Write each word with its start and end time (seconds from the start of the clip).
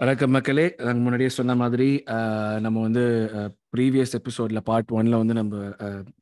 வணக்கம் 0.00 0.32
மக்களே. 0.36 0.64
நாங்கள் 0.86 1.02
முன்னாடியே 1.04 1.30
சொன்ன 1.36 1.52
மாதிரி 1.60 1.86
நம்ம 2.64 2.80
வந்து 2.86 3.02
ப்ரீவியஸ் 3.74 4.12
எபிசோடில் 4.18 4.60
பார்ட் 4.66 4.90
ஒன்ல 4.96 5.18
வந்து 5.20 5.34
நம்ம 5.38 5.60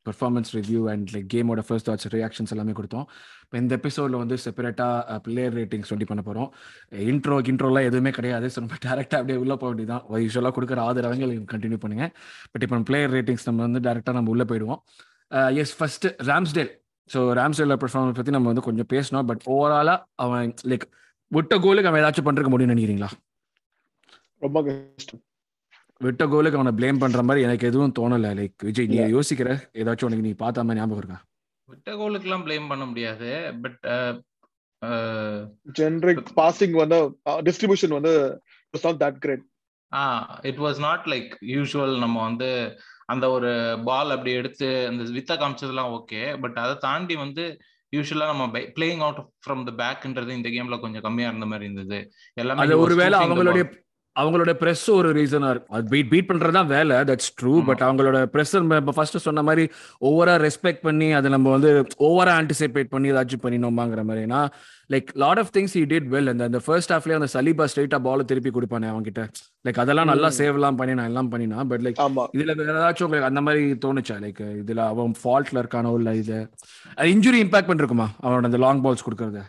பெர்ஃபார்மன்ஸ் 0.07 0.51
ரிவ்யூ 0.57 0.81
அண்ட் 0.91 1.07
லைக் 1.15 1.27
கேமோட 1.33 1.63
ஃபர்ஸ்ட் 1.69 1.87
தாட்ஸ் 1.89 2.07
ரியாக்ஷன்ஸ் 2.13 2.53
எல்லாமே 2.55 2.73
கொடுத்தோம். 2.77 3.05
இப்போ 3.43 3.57
இந்த 3.61 3.73
எபிசோடில் 3.79 4.17
வந்து 4.21 4.35
செப்பரேட்டாக 4.45 5.17
பிளேயர் 5.25 5.57
ரேட்டிங்ஸ் 5.59 5.91
சொல்லி 5.93 6.05
பண்ண 6.11 6.23
போகிறோம் 6.27 6.49
இன்ட்ரோ 7.13 7.39
கின்ட்ரோலாம் 7.49 7.87
எதுவுமே 7.89 8.13
கிடையாது. 8.19 8.49
ஸோ 8.53 8.63
நம்ம 8.65 8.79
டேரெக்டாக 8.87 9.19
அப்படியே 9.21 9.39
உள்ளே 9.43 9.57
போக 9.63 9.69
வேண்டியதான் 9.71 10.23
யூஸ்வலாக 10.25 10.53
கொடுக்குற 10.59 10.81
ஆதரவங்க 10.87 11.29
கண்டினியூ 11.53 11.81
பண்ணுங்கள் 11.83 12.13
பட் 12.53 12.65
இப்போ 12.67 12.81
பிளேயர் 12.91 13.13
ரேட்டிங்ஸ் 13.17 13.45
நம்ம 13.49 13.61
வந்து 13.67 13.83
டேரெக்டாக 13.89 14.17
நம்ம 14.19 14.33
உள்ளே 14.35 14.47
போயிடுவோம். 14.53 14.81
எஸ் 15.63 15.75
ஃபர்ஸ்ட் 15.81 16.09
ராம்ஸ்டேல் 16.31 16.71
ஸோ 17.09 17.27
ராம்ஸ்டேலோட 17.41 17.79
பெர்ஃபார்மன்ஸ் 17.85 18.19
பற்றி 18.21 18.37
நம்ம 18.37 18.53
வந்து 18.53 18.67
கொஞ்சம் 18.69 18.91
பேசணும் 18.95 19.27
பட் 19.31 19.45
ஓவராலாக 19.57 19.99
அவன் 20.27 20.55
லைக் 20.71 20.87
விட்ட 21.31 21.53
கோலுக்கு 21.67 21.91
அவன் 21.91 22.03
ஏதாச்சும் 22.05 22.29
பண்ணுறக்க 22.29 22.49
முடியும்னு 22.53 22.73
நினைக்கிறீங்களா? 22.73 23.11
ரொம்ப 24.41 24.59
கஷ்டம். 24.67 25.21
விட்ட 26.01 26.23
கோலுக்கு 26.31 26.59
அவனை 26.59 26.73
ப்ளேம் 26.79 27.01
பண்ற 27.03 27.19
மாதிரி 27.23 27.45
எனக்கு 27.47 27.67
எதுவும் 27.69 27.95
தோணல. 27.99 28.29
லைக் 28.39 28.65
விஜய் 28.67 28.89
நீ 28.91 28.97
யோசிக்கிற? 29.15 29.49
ஏதாச்சும் 29.81 30.07
உனக்கு 30.07 30.27
நீ 30.27 30.33
பார்த்த 30.43 30.65
மாதிரி 30.67 30.81
ஞாபகம் 30.81 31.01
இருக்கா? 31.01 31.19
விட்ட 31.69 31.91
கோலுக்குலாம் 32.01 32.45
ப்ளேம் 32.47 32.71
பண்ண 32.71 32.83
முடியாது. 32.85 33.29
பட் 33.63 33.85
ஜென்ரிக் 35.79 36.25
பாசிங் 36.39 36.75
வந்து 36.81 36.97
டிஸ்ட்ரிபியூஷன் 37.47 37.95
வந்து 37.99 38.13
not 38.73 38.99
that 39.03 39.21
great 39.23 39.45
ah 39.91 40.01
it 40.49 40.59
was 40.65 40.79
not 40.87 41.05
like 41.13 41.31
usual 41.55 41.95
நம்ம 42.03 42.17
வந்து 42.23 42.49
அந்த 43.13 43.25
ஒரு 43.29 43.51
பால் 43.85 44.13
அப்படி 44.15 44.31
எடுத்து 44.41 44.67
அந்த 44.89 45.03
வித்த 45.17 45.33
காமிச்சதெல்லாம் 45.41 45.93
ஓகே 45.97 46.21
பட் 46.43 46.57
அதை 46.63 46.75
தாண்டி 46.79 47.15
வந்து 47.15 47.45
யூஸ்வலா 47.95 48.27
நம்ம 48.31 48.45
பிளேயிங் 48.77 49.03
அவுட் 49.05 49.21
ஃப்ரம் 49.43 49.63
த 49.67 49.73
பேக்ன்றது 49.81 50.37
இந்த 50.37 50.49
கேம்ல 50.49 50.77
கொஞ்சம் 50.79 51.05
கம்மியா 51.07 51.27
இருந்த 51.27 51.47
மாதிரி 51.51 51.67
இருந்தது. 51.69 51.99
எல்லாமே 52.33 52.77
ஒருவேளை 52.85 53.17
அவங்களுடைய. 53.19 53.65
அவங்களோட 54.15 54.51
பிரஸ் 54.59 54.85
ஒரு 54.91 55.09
ரீசனா 55.13 55.49
இருக்கும். 55.53 55.87
பீட் 55.91 56.09
பீட் 56.11 56.29
பண்றது 56.29 56.55
தான் 56.57 56.67
வேலை 56.67 56.97
தட்ஸ் 57.09 57.31
ட்ரூ. 57.39 57.53
பட் 57.65 57.81
அவங்களோட 57.87 58.19
பிரஸ் 58.33 58.53
ஃபர்ஸ்ட் 58.97 59.17
சொன்ன 59.25 59.43
மாதிரி 59.47 59.63
ஓவரா 60.09 60.35
ரெஸ்பெக்ட் 60.45 60.83
பண்ணி 60.87 61.07
அதை 61.19 61.29
நம்ம 61.31 61.51
வந்து 61.55 61.71
ஓவரா 62.07 62.33
ஆன்டிசிபேட் 62.41 62.93
பண்ணி 62.93 63.11
ஏதாச்சும் 63.13 63.43
பண்ணினோமாங்கிற 63.45 64.03
மாதிரினா 64.09 64.39
like 64.89 65.09
lot 65.15 65.39
of 65.41 65.51
things 65.55 65.75
he 65.77 65.83
did 65.93 66.05
well 66.13 66.31
அந்த 66.31 66.43
அந்த 66.49 66.59
ஃபர்ஸ்ட் 66.65 66.93
ஹாஃப்லயே 66.93 67.17
அந்த 67.19 67.29
சலீபா 67.33 67.65
ஸ்ட்ரைட்டா 67.71 67.99
பால் 68.07 68.29
திருப்பி 68.31 68.51
கொடுப்பானே 68.55 68.87
அவன்கிட்ட. 68.93 69.21
லைக் 69.65 69.81
அதெல்லாம் 69.83 70.09
நல்லா 70.11 70.29
ம். 70.29 70.37
சேவ்லாம் 70.39 70.77
பண்ணி 70.79 70.95
நான் 70.99 71.09
எல்லாம் 71.11 71.31
பண்ணினா 71.31 71.67
பட் 71.71 71.83
லைக் 71.85 71.99
இதுல 72.37 72.53
வேற 72.59 72.77
ஏதாச்சும் 72.81 73.07
உங்களுக்கு 73.07 73.29
அந்த 73.31 73.41
மாதிரி 73.47 73.63
தோணுச்சா? 73.85 74.17
லைக் 74.25 74.41
இதுல 74.61 74.81
அவன் 74.93 75.15
ஃபால்ட்ல 75.21 75.61
இருக்கானோ 75.63 75.93
இல்ல 75.99 76.13
இது 76.21 76.37
இன்ஜுரி 77.13 77.39
இம்பாக்ட் 77.45 77.71
பண்ணிருக்குமா 77.71 78.07
அவனோட 78.23 78.49
அந்த 78.51 78.61
லாங் 78.65 78.83
பால்ஸ் 78.85 79.05
கொடுக்கறது? 79.07 79.43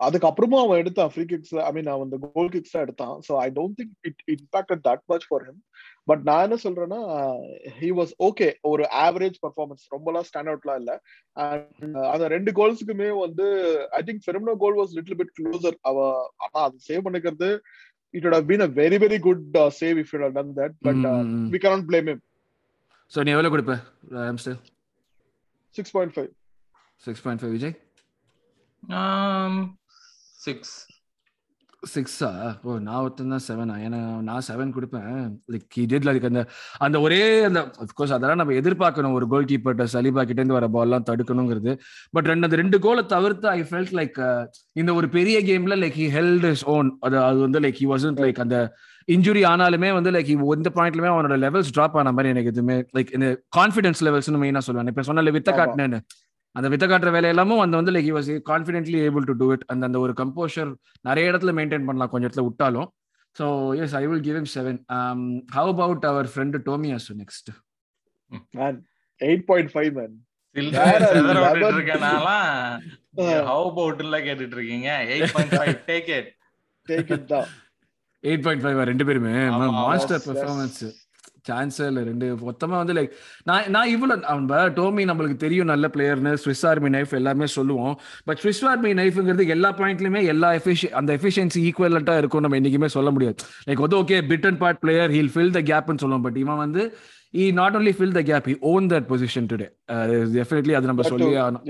அதுக்கப்புறமா 0.00 0.58
அவன் 0.62 0.80
எடுத்தான் 0.82 1.10
ஃப்ரீ 1.12 1.24
கிக்ஸ் 1.30 1.54
ஐ 1.66 1.70
மீன் 1.76 1.90
அவன் 1.92 2.06
அந்த 2.08 2.18
கோல் 2.26 2.50
கிக்ஸ் 2.54 2.74
தான் 2.74 2.84
எடுத்தான். 2.86 3.14
So 3.26 3.32
I 3.44 3.46
don't 3.58 3.76
think 3.78 3.94
it 4.08 4.20
impacted 4.34 4.82
that 4.88 5.04
much 5.12 5.26
for 5.28 5.44
him 5.46 5.60
but 6.08 6.22
நான் 6.28 6.44
என்ன 6.46 6.58
சொல்றேன்னா 6.64 7.00
ஹி 7.78 7.88
வாஸ் 8.00 8.12
ஓகே 8.28 8.48
ஒரு 8.70 8.84
ஆவரேஜ் 9.04 9.38
பர்ஃபார்மன்ஸ் 9.44 9.84
ரொம்பலாம் 9.94 10.26
ஸ்டாண்ட் 10.28 10.50
அவுட்லாம் 10.52 10.80
இல்ல 10.82 10.92
அண்ட் 11.46 11.96
அந்த 12.12 12.28
ரெண்டு 12.36 12.52
கோல்ஸுக்குமே 12.58 13.10
வந்து 13.24 13.46
I 13.98 14.02
think 14.08 14.24
Firmino 14.26 14.56
goal 14.64 14.78
was 14.80 14.94
little 14.98 15.18
bit 15.20 15.34
closer 15.38 15.78
அவ 15.90 16.06
ஆனா 16.44 16.58
அது 16.68 16.78
சேவ் 16.88 17.04
பண்ணிக்கிறது 17.08 17.50
it 18.14 18.24
would 18.24 18.34
have 18.34 18.46
been 18.46 18.62
a 18.62 18.70
very 18.80 18.98
very 18.98 19.18
good 19.18 19.40
uh, 19.56 19.70
save 19.70 19.96
if 19.98 20.10
you 20.12 20.20
had 20.20 20.34
done 20.34 20.52
that. 20.54 20.72
But 20.80 21.00
uh, 21.04 21.22
we 21.52 21.60
cannot 21.64 21.84
blame 21.90 22.08
him. 22.12 22.20
So 23.12 23.22
நீ 23.24 23.30
எவ்வளவு 23.34 23.52
கொடுப்ப 23.54 23.74
ஆம்ஸ்டர் 24.30 24.56
6.5 25.76 26.28
six 27.04 27.22
point 27.24 27.42
five 27.42 27.52
Vijay? 27.56 27.74
Six. 30.44 30.60
சிக்ஸா 31.94 32.28
ஓ 32.68 32.76
நான் 32.86 33.00
ஒருத்தன் 33.02 33.32
தான் 33.32 33.42
செவனா 33.46 33.74
ஏன்னா 33.86 33.98
நான் 34.28 34.44
செவன் 34.46 34.72
கொடுப்பேன். 34.76 35.10
லைக் 35.52 35.66
ஹி 35.76 35.82
டிட் 35.90 36.06
லைக் 36.08 36.24
அந்த 36.28 36.42
அந்த 36.86 37.00
ஒரே 37.00 37.20
அந்த 37.48 37.60
அஃப்கோர்ஸ் 37.84 38.14
அதெல்லாம் 38.16 38.40
நம்ம 38.40 38.54
எதிர்பார்க்கணும். 38.60 39.16
ஒரு 39.18 39.26
கோல் 39.32 39.48
கீப்பர்ட்ட 39.50 39.84
சலிபா 39.92 40.22
கிட்ட 40.30 40.40
இருந்து 40.42 40.58
வர 40.58 40.68
பால்லாம் 40.76 41.06
தடுக்கணுங்கிறது. 41.10 41.72
பட் 42.10 42.28
ரெண்டு 42.30 42.48
அந்த 42.48 42.58
ரெண்டு 42.62 42.78
கோலை 42.86 43.04
தவிர்த்து 43.06 43.48
ஐ 43.48 43.60
ஃபெல்ட் 43.70 43.94
லைக் 44.00 44.18
இந்த 44.72 44.94
ஒரு 44.94 45.08
பெரிய 45.16 45.38
கேம்ல 45.50 45.76
like 45.84 45.96
he 46.02 46.08
held 46.16 46.48
his 46.50 46.64
own 46.76 46.90
அது 47.00 47.18
அது 47.28 47.38
வந்து 47.46 47.60
லைக் 47.60 47.80
ஹி 47.82 47.88
வாசன்ட் 47.94 48.22
லைக் 48.26 48.42
அந்த 48.46 48.58
இன்ஜுரி 49.14 49.42
ஆனாலுமே 49.52 49.92
வந்து 49.92 50.10
லைக் 50.10 50.30
எந்த 50.58 50.70
பாயிண்ட்லுமே 50.74 51.10
அவனோட 51.14 51.36
லெவல்ஸ் 51.46 51.74
ட்ராப் 51.76 51.98
ஆன 52.02 52.12
மாதிரி 52.12 52.32
எனக்கு 52.34 52.52
எதுவுமே 52.54 52.78
லைக் 52.96 53.12
இந்த 53.18 53.28
கான்ஃபிடன்ஸ் 53.56 54.02
லெவல்ஸ்னு 54.08 54.42
மெயினா 54.44 54.62
சொல்லுவேன். 54.66 54.92
இப்ப 54.94 55.02
சொன்ன 55.02 55.22
வித்த. 55.22 55.50
காட்டினேன்னு. 55.60 56.00
அந்த 56.56 56.66
வித்த 56.72 56.84
காட்டுற 56.86 57.10
வேலையெல்லாமும் 57.14 57.62
அந்த 57.62 57.74
வந்து 57.76 57.92
like 57.94 58.10
was 58.16 58.30
confidently 58.50 58.98
able 59.06 59.26
to 59.30 59.34
do 59.40 59.48
it 59.52 59.64
அந்த 59.72 59.82
அந்த 59.88 59.98
ஒரு 60.04 60.12
கம்போஷர் 60.20 60.70
நிறைய 61.04 61.30
இடத்துல 61.30 61.52
மெயின்டைன் 61.58 61.86
பண்ணலாம் 61.88 62.10
கொஞ்சம் 62.12 62.28
இடத்துல 62.28 62.44
விட்டாலும். 62.46 62.88
So 63.36 63.46
yes 63.82 63.96
I 63.98 64.04
will 64.06 64.24
give 64.26 64.38
him 64.40 64.50
seven 64.54 64.78
how 65.56 65.72
about 65.74 66.06
our 66.12 66.28
friend 66.32 66.58
Tomiyasu 66.68 67.14
next 67.20 67.50
man 68.54 68.74
8.5 69.20 69.90
man. 69.96 70.12
சில்லறை 70.56 70.84
வேற 70.88 71.02
செதற 71.08 71.34
level. 71.36 71.52
விட்டுட்டு 71.54 71.78
இருக்கனாலாம் 71.78 72.48
Uh. 73.18 73.36
how 73.48 73.60
about 73.68 73.98
எல்லாம் 74.04 74.24
கேட்டுட்டு 74.24 74.56
இருக்கீங்க 74.58 74.88
eight 75.12 75.32
point 75.36 75.54
five 75.54 75.76
take 75.90 76.08
it 76.16 76.30
take 76.88 77.10
it 77.16 77.24
down 77.30 77.46
eight 78.24 78.44
point 78.46 78.62
five 78.64 78.80
ரெண்டு 78.90 79.06
பேருமே. 79.08 79.34
மாஸ்டர் 79.80 80.22
பெர்ஃபார்மன்ஸ் 80.26 80.80
சான்ஸே 81.48 81.86
இல்லை 81.90 82.02
ரெண்டு 82.08 82.26
மொத்தமா 82.48 82.76
வந்து 82.82 82.94
லைக் 82.98 83.12
நான் 83.48 83.68
நான் 83.74 83.90
இவ்வளோ 83.94 84.14
அவன் 84.32 84.46
டோமி 84.78 85.04
நம்மளுக்கு 85.10 85.38
தெரியும் 85.44 85.70
நல்ல 85.72 85.90
பிளேயர்னு 85.94 86.32
ஸ்விஸ் 86.44 86.64
ஆர்மி 86.70 86.90
நைஃப் 86.96 87.12
எல்லாமே 87.20 87.48
சொல்லுவோம். 87.56 87.94
பட் 88.28 88.40
ஸ்விஸ் 88.44 88.62
ஆர்மி 88.70 88.92
நைஃப்ங்கிறது 89.00 89.46
எல்லா 89.56 89.70
பாயிண்ட்லயுமே 89.80 90.22
எல்லா 90.34 90.50
எஃபிஷி 90.60 90.90
அந்த 91.00 91.12
எஃபிஷியன்சி 91.18 91.60
ஈக்குவலண்டா 91.70 92.16
இருக்கும் 92.22 92.44
நம்ம 92.46 92.58
என்னைக்குமே 92.60 92.90
சொல்ல 92.96 93.10
முடியாது. 93.16 93.36
லைக் 93.68 93.84
வந்து 93.86 94.00
okay 94.02 94.18
bit 94.32 94.48
and 94.50 94.60
part 94.64 94.82
player 94.84 95.14
he'll 95.16 95.32
fill 95.36 95.54
the 95.58 95.62
கேப்னு 95.72 96.02
சொல்லுவோம். 96.04 96.26
பட் 96.28 96.40
இவன் 96.44 96.62
வந்து 96.64 96.84
he 97.34 97.46
not 97.60 97.76
only 97.78 97.94
fill 97.98 98.16
the 98.18 98.22
gap 98.32 98.46
he 98.50 98.56
own 98.72 98.86
that 98.92 99.08
position 99.12 99.48
today 99.52 99.68
definitely 100.36 100.76
அது 100.80 100.90
நம்ம 100.92 101.04
சொல்லி 101.12 101.30
too. 101.30 101.40
ஆகணும். 101.44 101.64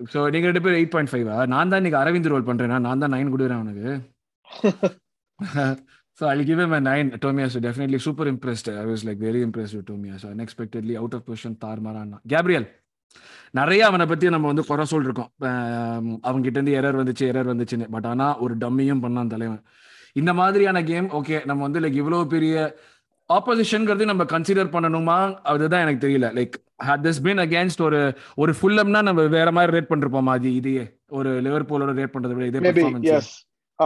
ஸோ 0.00 0.18
நீங்க 0.32 0.46
ரெண்டு 0.50 0.62
பேரும் 0.64 0.80
எயிட் 0.80 0.94
பாயிண்ட் 0.94 1.12
ஃபைவா 1.12 1.36
நான் 1.52 1.70
தான் 1.70 1.80
இன்னைக்கு 1.80 2.00
அரவிந்த் 2.02 2.32
ரோல் 2.32 2.48
பண்றேன்? 2.48 2.74
நான் 2.86 3.02
தான் 3.04 3.14
நைன் 3.16 3.32
கொடுக்குறேன் 3.34 3.60
அவனுக்கு. 3.60 3.92
so 6.18 6.28
I'll 6.30 6.44
give 6.50 6.60
him 6.64 6.72
a 6.78 6.80
nine. 6.88 7.08
Tomiyasu 7.24 7.60
definitely 7.66 8.00
super 8.06 8.26
impressed. 8.32 8.68
I 8.80 8.84
was 8.92 9.02
like 9.08 9.20
very 9.28 9.40
impressed 9.46 9.74
with 9.78 9.86
Tomiyasu. 9.90 10.28
Unexpectedly 10.34 10.94
out 11.02 11.14
of 11.16 11.22
position 11.28 11.54
தார்மாரான் 11.64 12.12
கேப்ரியல் 12.34 12.68
நிறைய 13.58 13.82
அவனை 13.86 14.06
பத்தி 14.06 14.30
நம்ம 14.34 14.46
வந்து 14.46 14.64
குறை 14.70 14.84
சொல்லிருக்கோம். 14.90 15.30
அவங்க 16.28 16.42
கிட்ட 16.46 16.60
இருந்து 16.60 16.74
எரர் 16.80 16.98
வந்துச்சு 17.00 17.26
எரர் 17.30 17.50
வந்துச்சுன்னு. 17.52 17.86
பட் 17.96 18.08
ஆனா 18.12 18.26
ஒரு 18.44 18.56
டம்மியும் 18.64 19.02
பண்ணான் 19.04 19.32
தலைவன். 19.34 19.62
இந்த 20.20 20.32
மாதிரியான 20.40 20.82
கேம் 20.90 21.08
ஓகே 21.18 21.38
நம்ம 21.50 21.62
வந்து 21.68 21.80
லைக் 21.80 22.00
இவ்வளவு 22.02 22.26
பெரிய 22.34 22.56
ஆப்போசிஷன்ங்கிறது 23.36 24.04
நம்ம 24.10 24.24
கன்சிடர் 24.24 24.72
பண்ணணுமா? 24.74 25.16
அதுதான் 25.52 25.82
எனக்கு 25.84 26.02
தெரியல. 26.08 26.28
Like 26.38 26.56
had 26.88 27.00
this 27.04 27.16
been 27.26 27.38
against 27.46 27.78
ஒரு 27.86 28.00
ஒரு 28.42 28.52
ஃபுல்லம்னா 28.60 29.02
நம்ம 29.08 29.26
வேற 29.38 29.48
மாதிரி 29.52 29.72
ரேட் 29.76 29.90
பண்ணிருப்போமா? 29.92 30.34
அது 30.38 30.54
இதையே 30.60 30.84
ஒரு 31.18 31.30
லிவர்பூலோட 31.42 31.92
ரேட் 32.00 32.14
பண்றதை 32.16 32.36
விட 32.38 32.46
இதே 32.46 33.20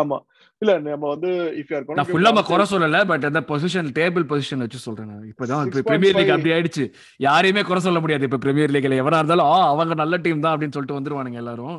ஆமா. 0.01 0.19
இல்ல 0.63 0.73
நம்ம 0.85 1.09
வந்து 1.15 1.31
இஃப் 1.61 1.71
யூ 1.71 1.77
ஆர் 1.79 1.87
நான் 1.99 2.09
ஃபுல்லா 2.11 2.43
குறை 2.51 2.65
சொல்லல 2.73 2.99
பட் 3.11 3.25
அந்த 3.29 3.41
பொசிஷன் 3.51 3.89
டேபிள் 3.99 4.25
பொசிஷன் 4.33 4.63
வச்சு 4.65 4.79
சொல்றேன் 4.87 5.11
நான். 5.13 5.25
இப்பதான் 5.33 5.63
இப்ப 5.69 5.81
6.5 5.81 5.89
பிரீமியர் 5.91 6.17
லீக் 6.19 6.35
அப்படி 6.35 6.53
ஆயிடுச்சு. 6.57 6.85
யாரையுமே 7.27 7.63
குறை 7.71 7.81
சொல்ல 7.87 8.01
முடியாது 8.05 8.27
இப்ப 8.29 8.41
பிரீமியர் 8.45 8.75
லீக்ல 8.75 9.01
எவரா 9.03 9.21
இருந்தாலும் 9.23 9.51
ஆ 9.55 9.57
அவங்க 9.73 9.95
நல்ல 10.03 10.17
டீம் 10.27 10.45
தான் 10.45 10.55
அப்படின்னு 10.55 10.77
சொல்லிட்டு 10.77 10.99
வந்துருவானுங்க 10.99 11.41
எல்லாரும். 11.45 11.79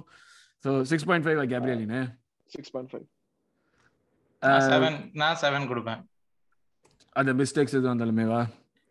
சோ 0.65 0.69
சிக்ஸ் 0.91 1.07
பாயிண்ட் 1.09 1.27
ஃபைவ் 1.27 1.39
கேப்ரியலின்னு? 1.53 2.01
சிக்ஸ் 2.55 2.73
பாயிண்ட் 2.73 2.91
ஃபைவ் 2.93 3.05
நான் 4.41 4.65
செவன் 4.71 4.97
நான் 5.21 5.39
செவன் 5.43 5.69
கொடுப்பேன். 5.71 6.01
அந்த 7.15 7.31
மிஸ்டேக்ஸ் 7.41 7.75
எதுவும் 7.77 7.93
வந்தாலுமே 7.93 8.25
வா. 8.33 8.41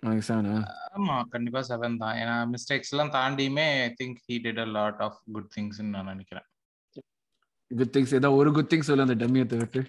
உனக்கு 0.03 0.25
செவனா 0.29 0.55
ஆமா 0.97 1.17
கண்டிப்பா 1.35 1.61
செவன் 1.69 1.99
தான். 2.03 2.17
ஏன்னா 2.23 2.37
மிஸ்டேக்ஸ் 2.55 2.93
எல்லாம் 2.95 3.13
தாண்டியுமே 3.19 3.67
I 3.83 3.91
think 4.01 4.17
he 4.29 4.37
did 4.47 4.63
a 4.65 4.67
lot 4.79 5.03
of 5.07 5.19
good 5.35 5.51
things 5.57 5.79
நான் 5.93 6.11
நினைக்கிறேன். 6.13 6.47
குட் 7.73 7.93
திங்ஸ் 7.95 8.15
ஏதோ 8.15 8.31
ஒரு 8.37 8.51
குட் 8.57 8.71
திங்ஸ் 8.71 8.89
சொல்லு 8.89 9.07
அந்த 9.07 9.19
டம்மியை 9.23 9.47
தவிர்த்து 9.47 9.83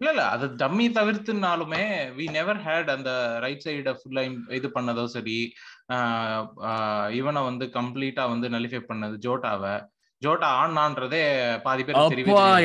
இல்ல 0.00 0.08
இல்ல 0.10 0.22
அது 0.30 0.46
டம்மி 0.60 0.86
தவிர்த்துனாலுமே 0.96 1.82
வி 2.16 2.24
நெவர் 2.32 2.58
ஹேட் 2.64 2.88
அந்த 2.94 3.10
ரைட் 3.44 3.64
சைடு 3.64 3.92
ஃபுல்லா 4.00 4.22
இது 4.56 4.68
பண்ணதோ 4.74 5.04
சரி 5.12 5.36
இவனை 7.18 7.42
வந்து 7.44 7.66
கம்ப்ளீட்டா 7.76 8.24
வந்து 8.32 8.48
நலிஃபை 8.54 8.80
பண்ணது 8.88 9.16
ஜோட்டாவை 9.24 9.74
ஜோட்டா 10.22 10.48
ஆனான்றதே 10.58 11.22
பாதி 11.64 11.82
பேர் 11.82 11.96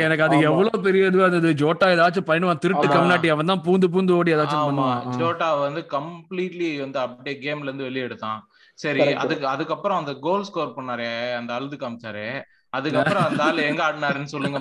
எனக்கு 0.04 0.24
அது. 0.26 0.36
எவ்வளவு 0.50 0.78
பெரிய 0.86 1.10
இதுவா 1.10 1.26
இருந்தது 1.26 1.50
ஜோட்டா 1.62 1.88
ஏதாச்சும் 1.96 2.28
பண்ணுவான் 2.30 2.62
திருட்டு. 2.64 2.86
கம்னாட்டி 2.94 3.30
அவன் 3.34 3.52
தான் 3.52 3.64
பூந்து 3.66 3.88
பூந்து 3.94 4.16
ஓடி 4.18 4.34
ஏதாச்சும் 4.36 4.68
பண்ணுவான். 4.68 5.02
ஜோட்டா 5.20 5.50
வந்து 5.60 5.82
கம்ப்ளீட்லி 5.96 6.70
வந்து 6.80 7.00
அப்படியே 7.04 7.36
கேம்ல 7.44 7.70
இருந்து 7.70 7.88
வெளியே 7.90 8.06
எடுத்தான் 8.08 8.40
சரி. 8.80 9.02
அதுக்கு 9.24 9.46
அதுக்கப்புறம் 9.48 10.00
அந்த 10.02 10.14
கோல் 10.24 10.48
ஸ்கோர் 10.50 10.76
பண்ணாரு 10.78 11.10
அந்த 11.40 11.52
அழுது 11.54 11.78
காமிச்சாரு 11.78 12.26
அதுக்கப்புறம் 12.74 13.28
அந்த 13.30 13.44
ஆள் 13.48 13.68
எங்க 13.70 13.84
ஆடினாருன்னு 13.88 14.34
சொல்லுங்க 14.34 14.60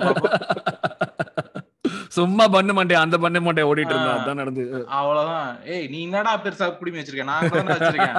சும்மா 2.15 2.45
பண்ண 2.55 2.71
மாட்டேன் 2.77 3.01
அந்த 3.01 3.17
பண்ண 3.23 3.37
மாட்டேன் 3.39 3.67
ஓடிட்டு 3.69 3.93
இருந்தான் 3.93 4.15
ஆ. 4.15 4.21
அதான் 4.21 4.39
நடந்து 4.41 4.63
அவ்வளவுதான் 4.97 5.51
ஏய் 5.73 5.85
நீ 5.91 5.99
என்னடா 6.07 6.31
பெருசா 6.43 6.67
குடிமி 6.79 6.99
வச்சிருக்க 6.99 7.25
நான் 7.29 7.51
தான் 7.53 7.69
வச்சிருக்கேன் 7.69 8.17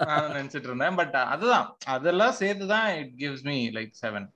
தான் 0.00 0.32
நினைச்சிட்டு 0.36 0.68
இருந்தேன் 0.70 0.96
பட் 1.00 1.14
அதுதான் 1.34 1.66
அதெல்லாம் 1.96 2.34
சேர்த்துதான் 2.40 2.88
it 3.00 3.12
gives 3.22 3.46
me 3.50 3.58
like 3.78 3.94
seven 4.04 4.26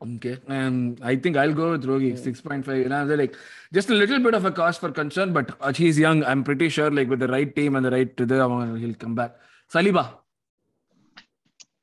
Okay, 0.00 0.32
um, 0.56 0.74
I 1.02 1.16
think 1.16 1.36
I'll 1.36 1.54
go 1.54 1.68
with 1.72 1.84
Rogi 1.84 2.10
Mm. 2.10 2.18
six 2.18 2.34
point 2.40 2.62
five. 2.66 2.76
You 2.78 2.90
know, 2.92 3.00
they're 3.04 3.20
like 3.20 3.32
just 3.72 3.88
a 3.90 3.98
little 4.02 4.20
bit 4.26 4.34
of 4.34 4.44
a 4.44 4.52
cause 4.52 4.76
for 4.82 4.90
concern, 4.92 5.28
but 5.32 5.48
uh, 5.60 5.72
he's 5.78 5.98
young. 5.98 6.18
I'm 6.24 6.42
pretty 6.44 6.68
sure, 6.68 6.88
like 6.90 7.08
with 7.08 7.22
the 7.24 7.28
right 7.28 7.50
team 7.56 7.74
and 7.74 7.84
the 7.84 7.92
right 7.92 8.12
to 8.16 8.24
the, 8.24 8.36
he'll 8.76 8.94
come 8.96 9.16
back. 9.16 9.32
Saliba, 9.72 10.04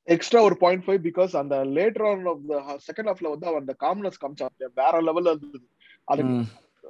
extra 0.06 0.42
ஒரு 0.42 0.58
point 0.58 0.84
five 0.88 1.00
because 1.04 1.36
அந்த 1.36 1.56
later 1.66 2.10
on 2.10 2.26
of 2.26 2.40
the 2.48 2.80
second 2.88 3.06
ஹாஃப்ல 3.06 3.30
வந்து 3.30 3.48
அவன் 3.48 3.66
அந்த 3.68 3.76
calmness 3.80 4.26
காமிச்சான். 4.26 4.66
வேற 4.76 5.02
லெவல்ல 5.02 5.36
இருந்தது. 5.36 5.70
அது. 6.04 6.24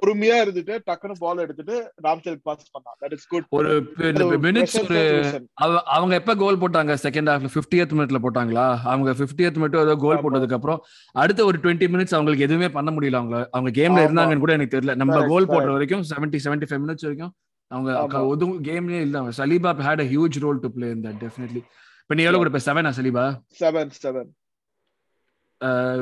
பொறுமையா 0.02 0.48
இருந்துட்டு 0.48 0.78
டக்குன்னு 0.86 1.14
பால் 1.18 1.38
எடுத்துட்டு 1.38 1.92
ராம்செலுக்கு 2.02 2.38
பாஸ் 2.42 2.70
பண்ணான். 2.78 3.04
தட் 3.04 3.12
இஸ் 3.12 3.26
குட் 3.26 3.44
ஒரு 3.50 3.94
மினிட்ஸ் 4.40 4.82
ஒரு 4.82 5.48
அவ- 5.54 5.82
அவங்க 5.82 6.14
எப்ப 6.14 6.34
கோல் 6.34 6.58
போட்டாங்க? 6.58 6.96
செகண்ட் 7.02 7.30
ஹாஃப்ல 7.30 7.48
50th 7.54 7.92
மினிட்ல 7.92 8.18
போட்டாங்களா? 8.22 8.76
அவங்க 8.84 9.24
50th 9.24 9.56
மினிட் 9.56 9.80
ஏதோ 9.80 9.94
கோல். 9.94 10.22
போட்டதுக்கு 10.22 10.52
அப்புறம் 10.52 10.84
அடுத்த 11.12 11.44
ஒரு 11.44 11.58
20 11.62 11.86
மினிட்ஸ் 11.86 12.14
அவங்களுக்கு 12.14 12.44
எதுவுமே 12.44 12.68
பண்ண 12.68 12.90
முடியல 12.90 13.14
அவங்க 13.14 13.48
அவங்க 13.50 13.80
கேம்ல. 13.80 14.06
இருந்தாங்கன்னு 14.06 14.38
கூட 14.38 14.52
எனக்கு 14.52 14.78
தெரியல. 14.78 14.94
நம்ம 14.94 15.26
கோல் 15.26 15.46
போடுற. 15.46 15.72
வரைக்கும் 15.72 16.02
70 16.02 16.38
75 16.44 16.78
மினிட்ஸ் 16.78 17.00
வரைக்கும் 17.00 17.34
அவங்க. 17.66 18.26
ஒதுவும் 18.26 18.62
கேம்லயே 18.62 19.00
இல்ல. 19.00 19.18
அவங்க 19.18 19.46
Saliba 19.46 19.76
had 19.76 20.00
a 20.00 20.04
huge 20.04 20.40
role 20.40 20.60
to 20.60 20.68
play 20.68 20.88
in 20.88 21.00
that 21.00 21.20
definitely 21.20 21.62
இப்ப 22.06 22.16
நீ 22.18 22.24
எவ்வளவு 22.26 22.40
கொடுப்ப 22.42 22.58
செவனா 22.66 22.90
Saliba 22.96 23.22
seven 23.60 23.88
seven 24.02 24.28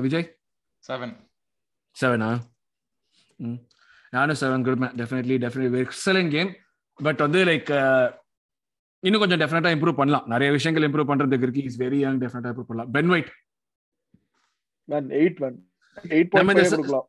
Vijay 0.06 0.26
seven 0.88 1.14
செவனா 2.00 2.28
நானும் 4.16 4.38
செவன் 4.40 4.66
கொடுப்பேன் 4.66 4.94
definitely 5.00 5.36
definitely 5.44 5.80
excellent 5.86 6.32
game 6.36 6.50
but 6.98 7.22
வந்து 7.26 7.40
லைக் 7.50 7.72
இன்னும் 9.02 9.22
கொஞ்சம் 9.22 9.40
டெஃபினட்டா 9.40 9.70
இம்ப்ரூவ் 9.74 9.98
பண்ணலாம். 10.00 10.26
நிறைய 10.32 10.50
விஷயங்கள் 10.56 10.86
இம்ப்ரூவ் 10.88 11.08
பண்றதுக்கு 11.08 11.46
இருக்கு. 11.46 11.64
இஸ் 11.70 11.80
வெரி 11.82 11.98
யங் 12.04 12.20
டெஃபினட்டா 12.22 12.50
இம்ப்ரூவ் 12.52 12.68
பண்ணலாம். 12.68 12.92
Ben 12.96 13.10
White 13.14 13.30
man 14.88 15.08
eight 15.20 15.40
man 15.44 15.58
eight 16.16 16.30
point 16.32 16.74
கொடுக்கலாம். 16.74 17.08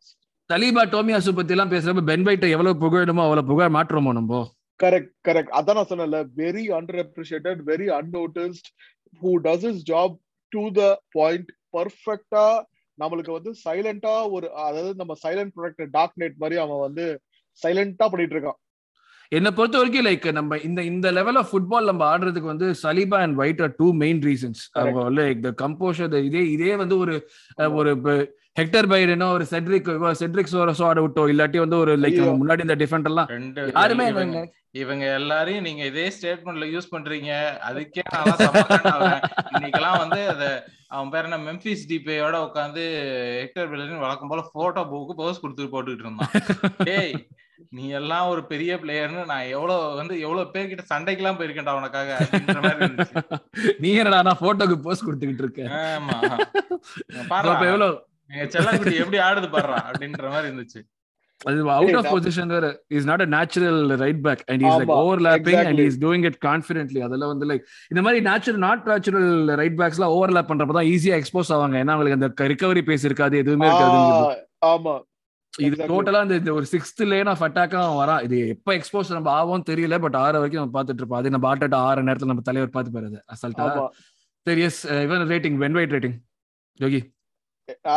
தலீபா 0.50 0.84
டோமியாசு 0.96 1.38
பத்தி 1.38 1.54
எல்லாம் 1.56 1.72
பேசுறப்ப 1.74 2.04
பென் 2.12 2.26
ஒயிட்டை 2.30 2.50
எவ்வளவு 2.56 2.82
புகழணுமோ 2.84 3.24
அவ்வளவு 3.28 3.50
புகழ் 3.52 3.76
மாற்றுறோமோ 3.78 4.14
நம்ம. 4.20 4.42
கரெக்ட் 4.80 5.12
கரெக்ட் 5.28 5.54
அதான் 5.58 5.78
நான் 5.80 5.92
சொன்னேன்ல 5.92 6.20
very 6.38 6.66
underappreciated 7.04 7.62
very 7.70 7.88
unnoticed 7.98 8.70
who 9.22 9.32
does 9.46 9.66
his 9.72 9.82
job 9.92 10.16
to 10.52 10.64
the 10.76 10.84
point 11.16 11.50
பர்ஃபெக்டா 11.74 12.46
நம்மளுக்கு 12.98 13.32
வந்து 13.32 13.52
சைலண்டா 13.64 14.14
ஒரு 14.36 14.48
அதாவது 14.66 14.94
நம்ம 14.96 15.16
சைலண்ட் 15.24 15.54
ப்ரொடக்ட் 15.56 15.92
டார்க் 15.94 16.20
நைட் 16.22 16.38
மாதிரி 16.38 16.60
அவன் 16.62 16.86
வந்து 16.88 17.06
சைலண்டா 17.62 18.08
பண்ணிட்டு 18.12 18.36
இருக்கான். 18.36 18.60
என்னை 19.32 19.52
பொறுத்த 19.52 19.78
வரைக்கும் 19.78 20.06
லைக் 20.08 20.26
நம்ம 20.32 20.58
இந்த 20.60 20.80
இந்த 20.84 21.08
லெவல் 21.12 21.38
ஆஃப் 21.38 21.50
ஃபுட்பால் 21.52 21.90
நம்ம 21.90 22.04
ஆடுறதுக்கு 22.10 22.52
வந்து 22.52 22.68
Saliba 22.82 23.20
and 23.24 23.38
White 23.42 23.62
are 23.62 23.74
two 23.80 23.88
main 24.04 24.20
reasons 24.28 24.62
அவங்க 24.76 25.04
லைக் 25.20 25.40
த 25.46 25.52
கம்போஷர் 25.64 26.16
இதே 26.28 26.44
இதே 26.56 26.74
வந்து 26.84 26.98
ஒரு 27.04 27.16
ஒரு 27.80 27.94
ஹெக்டர் 28.58 28.88
பைரனோ 28.92 29.28
ஒரு 29.36 29.46
செட்ரிக் 29.52 29.88
செட்ரிக் 30.20 30.52
சோரஸோ 30.52 30.84
ஆட 30.90 31.00
விட்டோ 31.06 31.24
இல்லாட்டி 31.32 31.58
வந்து 31.64 31.78
ஒரு 31.84 31.94
லைக். 32.04 32.20
முன்னாடி 32.42 32.64
இந்த 32.66 32.78
டிஃபெண்ட் 32.82 33.10
எல்லாம் 33.10 33.30
யாருமே 33.80 34.06
இவங்க 34.82 35.04
எல்லாரையும் 35.20 35.66
நீங்க 35.68 35.84
இதே 35.90 36.06
ஸ்டேட்மெண்ட்ல 36.16 36.66
யூஸ் 36.72 36.94
பண்றீங்க. 36.94 37.32
அதுக்கே 37.68 38.02
இன்னைக்கெல்லாம் 39.56 40.00
வந்து 40.04 40.20
அத 40.34 40.44
அவன் 40.94 41.12
பேர் 41.14 41.28
என்ன 41.28 41.40
மெம்பிஸ் 41.46 41.86
டிபேயோட 41.92 42.36
உட்காந்து 42.48 42.84
ஹெக்டர் 43.42 43.70
பெல்லரின் 43.72 44.04
வழக்கம் 44.06 44.32
போல 44.32 44.44
போட்டோ 44.58 44.84
புக்கு 44.92 45.16
போஸ் 45.22 45.42
கொடுத்து 45.44 45.72
போட்டுக்கிட்டு 45.74 46.06
இருந்தான். 46.08 46.34
டேய் 46.90 47.14
நீ 47.78 47.86
எல்லாம் 48.00 48.30
ஒரு 48.32 48.42
பெரிய 48.52 48.72
பிளேயர்னு 48.82 49.22
நான் 49.32 49.52
எவ்வளவு 49.56 49.96
வந்து 50.00 50.16
எவ்வளவு 50.26 50.52
பேர்கிட்ட 50.56 50.84
சண்டைக்கெல்லாம் 50.92 51.38
போயிருக்கேன்டா 51.40 51.78
உனக்காக 51.80 52.18
நீ 53.84 53.92
என்னடா 54.02 54.20
நான் 54.30 54.44
போட்டோக்கு 54.44 54.78
போஸ்ட் 54.86 55.08
கொடுத்துக்கிட்டு 55.08 55.46
இருக்கேன் 55.46 55.72
ஆமா. 55.96 56.18
எவ்வளவு 57.72 57.96
செல்லக்குட்டி 58.30 58.96
எப்படி 59.04 59.18
ஆடுது 59.18 59.48
பாடுறா 59.56 59.80
அப்படின்ற 59.90 60.30
மாதிரி 60.30 60.48
இருந்துச்சு. 60.52 60.82
அது 61.42 61.72
அவுட் 61.72 61.94
ஆஃப் 61.94 62.08
பொசிஷன் 62.14 62.48
வேற. 62.48 62.82
Is 62.88 63.04
not 63.04 63.22
a 63.22 63.26
natural 63.26 63.96
right 63.96 64.22
back 64.24 64.44
and 64.46 64.62
is 64.62 64.68
like 64.68 64.92
ஆமா, 64.92 65.00
overlapping 65.02 65.66
and. 65.66 65.80
Is 65.80 66.00
doing 66.00 66.24
it 66.24 66.38
confidently 66.46 67.00
அதெல்லாம் 67.00 67.38
வந்து 67.38 67.46
லைக் 67.46 67.64
இந்த 67.90 68.02
மாதிரி 68.02 68.24
நேச்சுரல் 68.30 68.60
நாட் 68.60 68.88
நேச்சுரல் 68.88 69.56
ரைட் 69.56 69.78
பேக்ஸ்லாம் 69.78 70.14
ஓவர்லாப் 70.18 70.50
பண்றப்ப 70.52 70.78
தான் 70.80 70.90
ஈஸியா 70.94 71.16
எக்ஸ்போஸ் 71.20 71.52
ஆவாங்க. 71.56 71.76
ஏன்னா 71.82 71.94
அவங்களுக்கு 71.96 72.20
அந்த 72.20 72.48
ரிகவரி 72.48 72.84
பேஸ் 72.90 73.06
இருக்காது 73.06 73.38
எதுவுமே 73.38 73.68
இருக்காது. 73.68 74.00
ஆமா. 74.66 75.04
இது. 75.54 75.76
டோட்டலா 75.76 76.32
இந்த 76.32 76.54
ஒரு 76.54 76.66
சிக்ஸ்த் 76.72 77.06
லேன் 77.06 77.26
ஆஃப் 77.26 77.44
அட்டாக்கா 77.44 77.82
வரான். 78.00 78.24
இது 78.24 78.48
எப்ப 78.48 78.74
எக்ஸ்போஸ் 78.74 79.10
நம்ம 79.10 79.32
ஆகும் 79.32 79.64
தெரியல 79.70 80.00
பட் 80.00 80.16
ஆறு 80.16 80.38
வரைக்கும் 80.40 80.64
நம்ம 80.64 80.76
பார்த்துட்டு 80.78 80.94
இருப்போம். 80.94 81.20
அது 81.20 81.30
நம்ம 81.30 81.56
ஆட்டா 81.56 81.76
ஆறு 81.76 82.02
நேரத்துல 82.02 82.26
நம்ம 82.26 82.42
தலைவர் 82.42 82.70
பார்த்து 82.70 83.02
போறது 83.02 83.20
அசல்ட்டா 83.34 83.88
சரி 84.48 84.62
எஸ் 84.62 84.86
இவன் 84.86 85.22
rating 85.22 85.60
when 85.64 85.72
White 85.72 85.92
rating 85.92 86.18
Yogi 86.74 87.14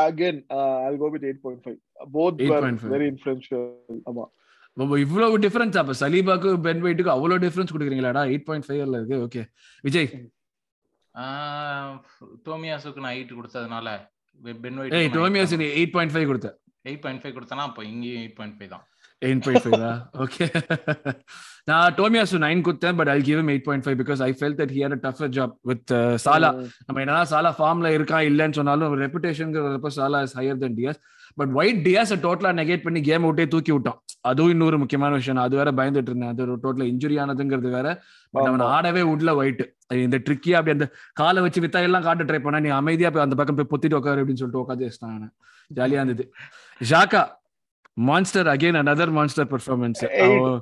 again 0.03 0.41
I'll 0.87 0.99
go 1.03 1.09
with 1.15 1.27
eight 1.29 1.43
point 1.45 1.63
five 1.65 1.79
both 2.17 2.43
8.5. 2.49 2.91
Very 2.95 3.07
influential 3.13 3.67
ஆமா 4.11 4.25
இவ்வளவு 5.05 5.37
டிஃபரன்ஸ் 5.45 5.77
அப்ப 5.81 5.95
சலீபாக்கு 6.01 6.51
பென் 6.67 6.83
வெயிட்டுக்கு 6.85 7.15
அவ்வளவு 7.15 7.43
டிஃபரன்ஸ் 7.45 7.73
கொடுக்குறீங்களாடா? 7.75 8.23
எயிட் 8.33 8.47
பாயிண்ட் 8.49 8.67
ஃபைவ்ல 8.67 8.99
இருக்கு. 9.01 9.17
ஓகே 9.27 9.43
விஜய். 9.85 10.09
டோமியாசுக்கு 12.49 13.03
நான் 13.05 13.17
எயிட் 13.19 13.39
கொடுத்ததுனால 13.39 13.89
பென் 14.65 14.79
ஏய் 15.01 15.11
டோமியாஸ் 15.19 15.55
எயிட் 15.81 15.95
பாயிண்ட் 15.97 16.15
ஃபைவ் 16.15 16.29
கொடுத்த. 16.31 16.51
எயிட் 16.89 17.03
பாயிண்ட் 17.05 17.23
ஃபைவ் 17.23 17.35
கொடுத்தனா 17.39 17.65
அப்போ 17.71 17.83
இங்கேயும் 17.93 18.21
எயிட் 18.25 18.37
பாயிண்ட் 18.39 18.57
ஃபைவ் 18.59 18.71
தான். 18.75 18.85
எயிட் 19.23 19.43
பாயிண்ட் 19.45 19.65
ஃபைவ் 19.65 19.85
ஓகே 20.25 20.47
நான் 21.65 21.95
டோமியாசு 21.95 22.43
நைன் 22.45 22.65
கொடுத்தேன் 22.67 22.99
but 22.99 23.11
I 23.15 23.17
give 23.29 23.41
eight 23.53 23.67
point 23.69 23.85
five 23.87 23.99
because 24.03 24.21
I 24.29 24.31
felt 24.41 24.57
that 24.61 24.73
here 24.77 24.97
tough 25.05 25.23
job 25.37 25.55
with 25.71 25.93
Salah 26.25 26.51
நம்ம 26.87 27.01
என்னதான் 27.05 27.31
Salah 27.33 27.51
ஃபார்ம்ல 27.59 27.89
இருக்கா 27.99 28.21
இல்லைன்னு 28.31 28.59
சொன்னாலும் 28.61 28.95
reputation 29.05 29.55
Salah 29.99 30.21
is 30.29 30.37
higher 30.41 30.61
than 30.65 30.77
DS 30.79 31.01
but 31.41 31.53
White 31.61 31.81
DS 31.87 32.13
டோட்டலா 32.27 32.51
negate 32.61 32.85
பண்ணி 32.87 33.01
கேம் 33.09 33.27
விட்டே 33.27 33.45
தூக்கி 33.49 33.73
விட்டான். 33.73 33.99
அதுவும் 34.21 34.53
இன்னொரு 34.55 34.77
முக்கியமான 34.83 35.13
விஷயம். 35.15 35.41
அது 35.43 35.57
வேற 35.57 35.71
பயந்துட்டு 35.81 36.11
இருந்தேன். 36.11 36.33
அது 36.33 36.43
ஒரு 36.47 36.55
டோட்டல் 36.65 36.89
இன்ஜுரி 36.93 37.17
ஆனதுங்கிறது 37.25 37.71
வேற. 37.77 37.89
பட் 38.35 38.49
அவன். 38.49 38.65
ஆடவே 38.77 39.03
விடல 39.11 39.35
ஒயிட் 39.41 39.63
இந்த 40.07 40.17
ட்ரிக்கியா 40.27 40.57
அப்படி 40.61 40.75
அந்த 40.77 40.87
காலை 41.21 41.43
வச்சு 41.43 41.61
வித்தா 41.65 41.83
எல்லாம் 41.89 42.07
காட்ட 42.07 42.25
ட்ரை 42.31 42.41
பண்ணா 42.47 42.61
நீ 42.67 42.71
அமைதியா 42.81 43.11
போய் 43.11 43.27
அந்த 43.27 43.37
பக்கம் 43.41 43.59
போய் 43.61 43.71
பொத்திட்டு 43.73 43.99
உட்காரு 44.01 44.23
அப்படின்னு 44.23 44.43
சொல்லிட்டு 44.43 44.65
உட்காந்து 44.65 45.31
ஜாலியா 45.71 46.01
இருந்தது. 46.03 46.27
Xhaka 46.81 47.23
monster 47.99 48.49
again 48.55 48.79
another 48.81 49.09
monster 49.11 49.49
performance 49.53 50.03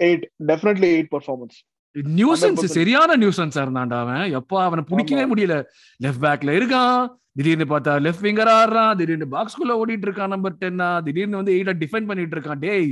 eight 0.07 0.27
definitely 0.51 0.91
eight 0.97 1.11
performance 1.15 1.59
nuisance 1.97 2.63
100%. 2.63 2.75
சரியான 2.79 3.11
நியூசன்ஸ் 3.17 3.57
இருந்தான்டா 3.63 3.99
அவன். 4.05 4.25
எப்பா 4.39 4.59
அவனை 4.65 4.83
பிடிக்கவே. 4.89 5.25
முடியல. 5.25 5.55
லெஃப்ட் 6.01 6.23
பேக்ல 6.25 6.51
இருக்கான். 6.59 6.99
திடீர்னு 7.37 7.67
பார்த்தா 7.73 7.93
லெஃப்ட் 8.05 8.25
விங்கர் 8.27 8.51
ஆடுறான். 8.57 8.97
திடீர்னு 8.97 9.27
பாக்ஸ்குள்ள 9.35 9.73
ஓடிட்டு 9.81 10.07
இருக்கான் 10.09 10.33
நம்பர் 10.35 10.59
டென்னா 10.63 11.03
திடீர்னு 11.07 11.37
வந்து 11.37 11.55
எயிட்டா 11.57 11.75
டிஃபெண்ட் 11.83 12.09
பண்ணிட்டு 12.11 12.37
இருக்கான் 12.37 12.59
டேய் 12.59 12.89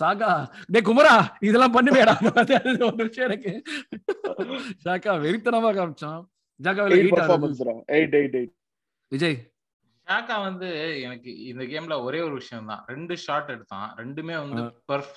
சாகா. 0.00 0.30
டேய் 0.72 0.82
குமரா 0.82 1.14
இதெல்லாம் 1.40 1.74
பண்ணுவேடா 1.74 2.14
ஒரு 2.88 3.04
விஷயம் 3.08 3.28
எனக்கு. 3.30 3.52
சாக்கா 4.84 5.14
வெறித்தனமா 5.26 5.72
காமிச்சான். 5.80 6.22
ஜாக்கா 6.60 6.84
எயிட் 7.90 8.16
எயிட் 8.16 8.52
விஜய் 9.12 9.38
ஷாக்கா 10.06 10.36
வந்து 10.42 10.68
எனக்கு 11.06 11.30
இந்த 11.44 11.62
கேம்ல 11.64 11.94
ஒரே 12.02 12.20
ஒரு 12.20 12.34
விஷயம் 12.34 12.68
தான். 12.70 12.82
ரெண்டு 12.86 13.16
ஷாட் 13.22 13.54
எடுத்தான். 13.54 13.88
ரெண்டுமே 13.98 14.36
வந்து 14.42 14.62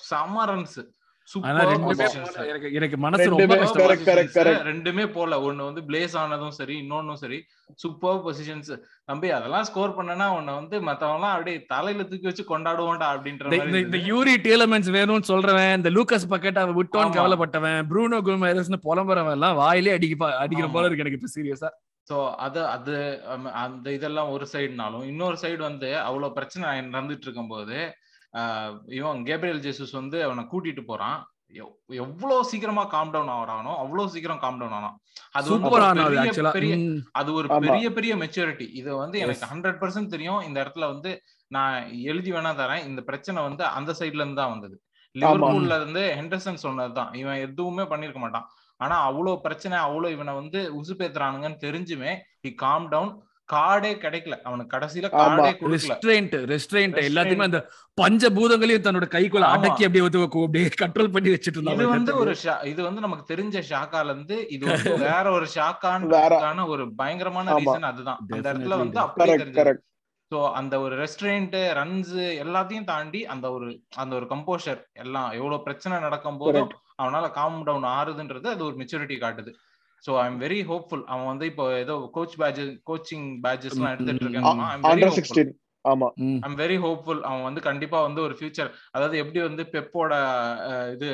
செம 0.08 0.46
ரன்ஸ் 0.46 0.80
ஆனா 1.30 1.64
ரெண்டுமே 1.72 1.96
போல. 2.12 2.44
எனக்கு 2.52 2.70
எனக்கு 2.78 2.98
மனசு 2.98 3.26
ரொம்ப 3.32 3.56
ரெண்டுமே 4.70 5.04
போல. 5.18 5.34
ஒண்ணு 5.48 5.68
வந்து 5.68 5.82
பிளேஸ் 5.90 6.16
ஆனதும் 6.22 6.56
சரி 6.58 6.76
இன்னொன்னும் 6.80 7.20
சரி. 7.24 7.38
சூப்பர் 7.82 8.22
பொசிஷன்ஸ் 8.24 8.72
தம்பி 9.06 9.30
அதெல்லாம் 9.32 9.68
ஸ்கோர் 9.70 9.96
பண்ணனா 9.98 10.28
உன்னை 10.38 10.54
வந்து 10.54 10.78
மத்தவங்க 10.88 11.28
அப்படியே 11.34 11.58
தலையில 11.68 12.06
தூக்கி 12.10 12.30
வச்சு 12.30 12.46
கொண்டாடுவோம்டா 12.50 13.10
அப்படின்ற 13.14 13.54
இந்த-. 13.82 14.02
யூரி 14.10 14.34
டேலமெண்ட்ஸ் 14.48 14.92
வேணும்னு 14.98 15.30
சொல்றவன் 15.32 15.76
இந்த 15.78 15.92
லூக்கஸ் 15.98 16.30
பக்கெட் 16.34 16.62
அவன் 16.64 16.78
விட்டோன்னு. 16.80 17.18
கவலைப்பட்டவன் 17.20 17.80
ப்ரூனோ 17.92 18.20
குல்மைரஸ்னு 18.28 18.80
புலம்புறவன் 18.88 19.38
எல்லாம் 19.38 19.60
வாயிலே 19.62 19.94
அடிக்க 19.98 20.32
அடிக்கிற. 20.44 20.70
போல 20.70 20.88
இருக்கு 20.88 21.06
எனக்கு 21.06 21.22
இப்ப 21.22 21.32
சீரியஸா 21.36 21.72
சோ 22.10 22.32
அது 22.36 22.66
அது 22.66 23.24
அந்த 23.54 23.94
இதெல்லாம் 23.94 24.30
ஒரு 24.30 24.48
சைடுனாலும் 24.52 25.04
இன்னொரு 25.04 25.38
சைடு 25.42 25.58
வந்து 25.58 26.00
அவ்வளவு 26.00 26.34
பிரச்சனை 26.34 26.70
நடந்துட்டு 26.80 27.22
இருக்கும்போது 27.22 27.94
ஆஹ், 28.38 28.94
இவன் 28.94 29.26
கேப்ரியல் 29.26 29.60
ஜெசூஸ் 29.60 29.92
வந்து 29.92 30.24
அவனை 30.24 30.46
கூட்டிட்டு 30.52 30.82
போறான். 30.82 31.32
எவ்- 31.54 31.86
எவ்வளவு 31.88 32.46
சீக்கிரமா 32.46 32.84
காம் 32.84 33.12
டவுன் 33.12 33.28
ஆகிறானோ 33.28 33.78
அவ்வளவு 33.78 34.10
சீக்கிரம் 34.10 34.40
காம் 34.40 34.58
டவுன் 34.58 34.74
ஆனான். 34.74 35.00
அது 35.32 35.50
வந்து 35.50 35.70
பெரிய- 36.52 36.76
அது 37.12 37.34
ஒரு. 37.34 37.48
பெரிய 37.60 37.94
பெரிய 37.94 38.16
மெச்சூரிட்டி 38.16 38.70
இது 38.74 38.96
வந்து 38.96 39.20
எனக்கு. 39.20 39.46
ஹண்ட்ரட் 39.56 39.82
பர்சன்ட் 39.82 40.08
தெரியும். 40.08 40.42
இந்த 40.42 40.64
இடத்துல 40.64 40.80
வந்து 40.80 41.22
நான் 41.48 41.92
எழுதி 41.92 42.32
வேணா 42.32 42.56
தரேன். 42.56 42.86
இந்த 42.86 43.02
பிரச்சனை 43.02 43.44
வந்து 43.44 43.64
அந்த 43.64 43.96
சைடுல 44.00 44.14
இருந்து 44.14 44.36
தான் 44.36 44.50
வந்தது. 44.50 44.82
லிவர்பூல்ல 45.20 45.76
இருந்து 45.76 46.16
ஹெண்டர்சன் 46.18 46.54
சொன்னதுதான். 46.54 47.14
இவன் 47.14 47.36
எதுவுமே 47.36 47.84
பண்ணிருக்க 47.84 48.16
மாட்டான். 48.16 48.50
ஆனா 48.80 49.02
அவ்வளவு 49.04 49.42
பிரச்சனை 49.42 49.78
அவ்வளவு 49.78 50.14
இவனை 50.14 50.34
வந்து 50.34 50.60
உசுப்பேத்துறானுங்கன்னு 50.76 51.64
தெரிஞ்சுமே 51.64 52.12
ஹி 52.44 52.56
காம் 52.56 52.88
டவுன் 52.90 53.12
கார்டே 53.50 53.92
கிடைக்கல. 54.02 54.36
அவனுக்கு 54.42 54.78
கடைசியில. 54.78 55.08
கார்டே 55.14 55.52
கொடுக்கல. 55.54 55.94
Restraint 55.94 56.36
restraint 56.52 56.96
Restraint. 56.96 57.08
எல்லாத்தையுமே 57.08 57.42
அந்த 57.42 57.60
பஞ்ச 57.98 58.30
பூதங்களையும் 58.30 58.84
தன்னோட 58.84 59.08
கைக்குள்ள. 59.10 59.46
அடக்கி 59.50 59.86
அப்படியே 59.86 60.04
வந்து 60.06 60.22
அப்படியே 60.40 60.70
கண்ட்ரோல் 60.82 61.12
பண்ணி 61.12 61.30
வச்சுட்டு 61.30 61.62
இது 61.62 61.72
இருந்தான் 61.72 61.94
வந்து 61.94 62.16
ஒரு 62.16 62.34
ஷா- 62.44 62.66
இது 62.66 62.84
வந்து 62.84 63.02
நமக்கு 63.02 63.34
தெரிஞ்ச 63.34 63.64
ஷாக்கால 63.70 64.06
இருந்து 64.06 64.48
இது 64.50 64.64
வந்து 64.66 64.92
வேற 65.08 65.32
ஒரு 65.32 65.48
ஷாக்கான 65.56 66.68
ஒரு 66.68 66.86
பயங்கரமான. 66.96 67.56
ரீசன் 67.58 67.90
அதுதான். 67.90 68.20
அந்த 68.24 68.42
இடத்துல 68.44 68.78
வந்து. 68.78 69.00
அப்படியே 69.00 69.76
ஸோ 70.32 70.40
அந்த 70.54 70.80
ஒரு 70.80 70.96
ரெஸ்டாரண்ட் 70.98 71.56
ரன்ஸ் 71.76 72.12
எல்லாத்தையும் 72.42 72.84
தாண்டி 72.84 73.26
அந்த 73.28 73.52
ஒரு 73.52 73.68
அந்த 73.96 74.16
ஒரு 74.16 74.26
கம்போஷர் 74.26 74.82
எல்லாம் 74.98 75.32
எவ்வளவு 75.32 75.64
பிரச்சனை 75.64 76.00
நடக்கும் 76.00 76.38
போதும் 76.38 76.70
அவனால 77.00 77.26
காம் 77.32 77.64
டவுன் 77.64 77.88
ஆறுதுன்றது 77.94 78.48
அது 78.50 78.64
ஒரு 78.66 78.76
மெச்சூரிட்டி 78.76 79.18
காட்டுது. 79.20 79.52
So 80.04 80.12
I 80.20 80.26
am 80.26 80.40
very 80.42 80.60
hopeful 80.68 81.04
அவன் 81.08 81.26
வந்து 81.26 81.46
இப்போ 81.46 81.66
ஏதோ 81.78 81.96
கோச் 82.14 82.36
பேட்ச் 82.38 82.60
கோச்சிங் 82.90 83.28
பேட்சஸ் 83.44 83.78
எல்லாம் 83.78 83.94
எடுத்துட்டு 83.96 84.26
இருக்கான் 84.26 84.48
ஆமா. 84.50 84.68
ஐம் 86.46 86.58
வெரி 86.58 86.78
ஹோப்ஃபுல் 86.78 87.22
அவன் 87.22 87.44
வந்து 87.44 87.62
கண்டிப்பா 87.62 88.00
வந்து 88.02 88.22
ஒரு 88.22 88.34
ஃபியூச்சர் 88.38 88.70
அதாவது 88.92 89.18
எப்படி 89.18 89.40
வந்து 89.40 89.64
பெப்போட 89.74 90.14
இது 90.94 91.10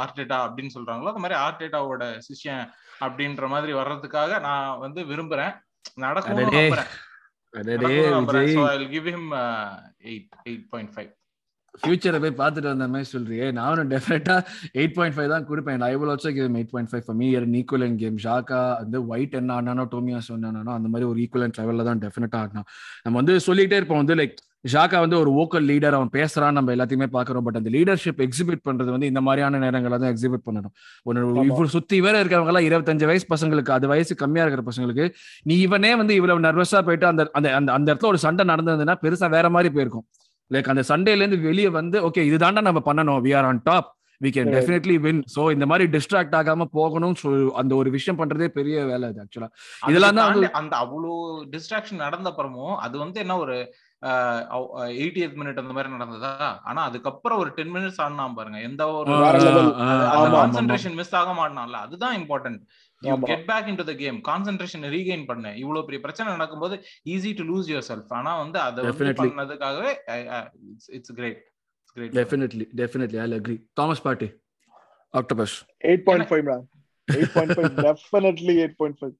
ஆர்டேட்டா 0.00 0.38
அப்படின்னு 0.46 0.74
சொல்றாங்களோ 0.76 1.12
அந்த 1.12 1.22
மாதிரி 1.24 1.38
ஆர்டேட்டாவோட 1.40 2.06
சிஷ்யன் 2.26 2.64
அப்படின்ற 3.00 3.48
மாதிரி 3.48 3.72
வர்றதுக்காக 3.72 4.40
நான் 4.40 4.78
வந்து 4.78 5.02
விரும்புறேன். 5.04 5.54
நடக்கும் 5.98 6.40
நம்புறேன். 6.58 6.90
ஃபியூச்சரை 11.82 12.18
போய் 12.22 12.38
பார்த்துட்டு 12.40 12.70
வந்த 12.72 12.86
மாதிரி 12.92 13.08
சொல்றியே. 13.12 13.46
நானும் 13.60 13.90
டெஃபினட்டா 13.92 14.36
எயிட் 14.80 14.96
பாயிண்ட் 14.98 15.16
ஃபைவ் 15.16 15.32
தான் 15.34 15.46
கொடுப்பேன். 15.50 15.86
I 15.90 15.94
will 16.00 16.12
also 16.14 16.32
give 16.36 16.58
eight 16.60 16.72
point 16.74 16.90
five 16.92 17.04
for 17.06 17.18
me 17.22 17.28
ஈக்குவலன் 17.60 17.96
game 18.02 18.20
Xhaka 18.26 18.60
வந்து 18.82 19.00
ஒயிட் 19.14 19.38
என்ன 19.40 19.56
ஆனானோ 19.60 19.86
டோமியாஸ் 19.94 20.30
ஆனானோ 20.36 20.72
அந்த 20.78 20.90
மாதிரி 20.92 21.08
ஒரு 21.12 21.18
ஈக்குவலன் 21.24 21.56
லெவலில் 21.60 21.88
தான் 21.90 22.02
டெஃபினட்டா 22.04 22.38
ஆடினான். 22.44 22.68
நம்ம 23.04 23.16
வந்து 23.22 23.36
சொல்லிட்டே 23.48 23.78
இருப்போம். 23.80 24.02
வந்து 24.02 24.16
லைக் 24.20 24.36
ஷாக்கா 24.72 24.98
வந்து 25.02 25.16
ஒரு 25.22 25.30
ஓக்கல் 25.40 25.66
லீடர் 25.70 25.94
அவன் 25.98 26.10
பேசுறான் 26.16 26.56
நம்ம 26.58 26.72
எல்லாத்தையுமே 26.74 27.06
பாக்குறோம் 27.14 27.44
பட் 27.46 27.58
அந்த 27.60 27.70
லீடர்ஷிப் 27.76 28.20
எக்ஸிபிட் 28.26 28.64
பண்றது 28.68 28.90
வந்து 28.94 29.08
இந்த 29.12 29.20
மாதிரியான 29.26 29.60
நேரங்கள 29.64 29.98
தான் 30.02 30.12
எக்ஸிபிட் 30.14 30.44
பண்ணணும். 30.48 30.74
ஒரு 31.08 31.20
இவ்வளவு 31.28 31.74
சுத்தி 31.76 31.98
வேற 32.06 32.16
இருக்கிறவங்க 32.22 32.52
எல்லாம் 32.52 32.68
இருபத்தஞ்சு 32.68 33.08
வயசு 33.10 33.26
பசங்களுக்கு 33.34 33.72
அது 33.76 33.88
வயசு 33.92 34.14
கம்மியா 34.22 34.44
இருக்கிற 34.46 34.64
பசங்களுக்கு 34.70 35.06
நீ 35.50 35.56
இவனே 35.66 35.92
வந்து 36.00 36.16
இவ்வளவு 36.20 36.46
நர்வஸா 36.48 36.82
போயிட்டு 36.88 37.08
அந்த 37.12 37.24
அந்த 37.40 37.48
அந்த 37.76 37.88
இடத்துல 37.90 38.12
ஒரு 38.14 38.20
சண்டை 38.26 38.46
நடந்ததுன்னா 38.52 38.96
பெருசா 39.04 39.30
வேற 39.36 39.48
மாதிரி 39.56 39.70
போயிருக்கும். 39.76 40.06
லைக் 40.54 40.70
அந்த 40.72 40.84
சண்டேல 40.92 41.22
இருந்து 41.22 41.40
வெளியே 41.48 41.70
வந்து 41.80 41.98
ஓகே 42.08 42.22
இதுதாண்டா 42.30 42.62
நம்ம 42.68 42.82
பண்ணணும். 42.90 43.20
We 43.26 43.32
are 43.38 43.48
on 43.50 43.62
top 43.70 43.90
we 44.20 44.30
can 44.36 44.50
definitely 44.54 44.96
win 45.04 45.20
so 45.34 45.42
இந்த 45.56 45.66
மாதிரி 45.70 45.84
டிஸ்ட்ராக்ட் 45.92 46.34
ஆகாம 46.38 46.64
போகணும். 46.78 47.14
அந்த 47.60 47.72
ஒரு 47.80 47.90
விஷயம் 47.96 48.18
பண்றதே 48.18 48.48
பெரிய 48.58 48.78
வேலை 48.90 49.04
அது 49.10 49.22
ஆக்சுவலா 49.24 49.50
இதெல்லாம் 49.90 50.18
தான் 50.18 50.58
அந்த 50.62 50.74
அவ்வளவு 50.84 51.14
டிஸ்ட்ராக்ஷன் 51.54 52.04
நடந்த 52.06 52.28
அப்புறமும் 52.32 52.74
அது 52.86 52.96
வந்து 53.04 53.20
என்ன 53.24 53.36
ஒரு 53.44 53.56
எயிட்டியத் 55.00 55.34
மினிட் 55.38 55.58
அந்த 55.62 55.72
மாதிரி 55.76 55.90
நடந்ததா? 55.94 56.30
ஆனா 56.68 56.80
அதுக்கப்புறம் 56.88 57.40
ஒரு 57.42 57.50
டென் 57.56 57.72
மினிட்ஸ் 57.74 57.98
ஆடினா 58.04 58.26
பாருங்க. 58.38 58.60
எந்த 58.68 58.82
ஒரு 58.98 59.16
கான்சென்ட்ரேஷன் 60.36 60.96
மிஸ் 61.00 61.16
ஆக 61.20 61.32
மாட்டான்ல 61.40 61.80
அதுதான் 61.86 62.16
important 62.20 62.62
you 63.08 63.14
get 63.30 63.46
back 63.50 63.68
in 63.72 63.78
to 63.80 63.86
the 63.90 63.94
game 64.02 64.18
concentration 64.30 64.84
regain 64.96 65.24
பண்ண. 65.30 65.54
இவ்வளவு 65.62 65.86
பெரிய 65.88 66.00
பிரச்சனை 66.06 66.28
நடக்கும்போது 66.36 66.76
easy 67.14 67.32
to 67.38 67.46
lose 67.52 67.70
your 67.72 67.88
self 67.90 68.12
ஆனா 68.18 68.32
வந்து 68.42 68.60
அதை 68.66 68.84
வந்து 68.88 69.14
பண்ணதுக்காகவே 69.22 69.92
it's 70.98 71.14
great 71.20 71.40
definitely 72.18 72.66
definitely 72.82 73.20
I 73.24 73.26
agree 73.40 73.56
Thomas 73.80 74.04
Partey 74.08 74.28
octopus 75.14 75.56
8.5 75.94 76.42
ma'am 76.50 76.66
8.5 77.08 77.72
definitely 77.86 78.54
8.5 78.66 79.10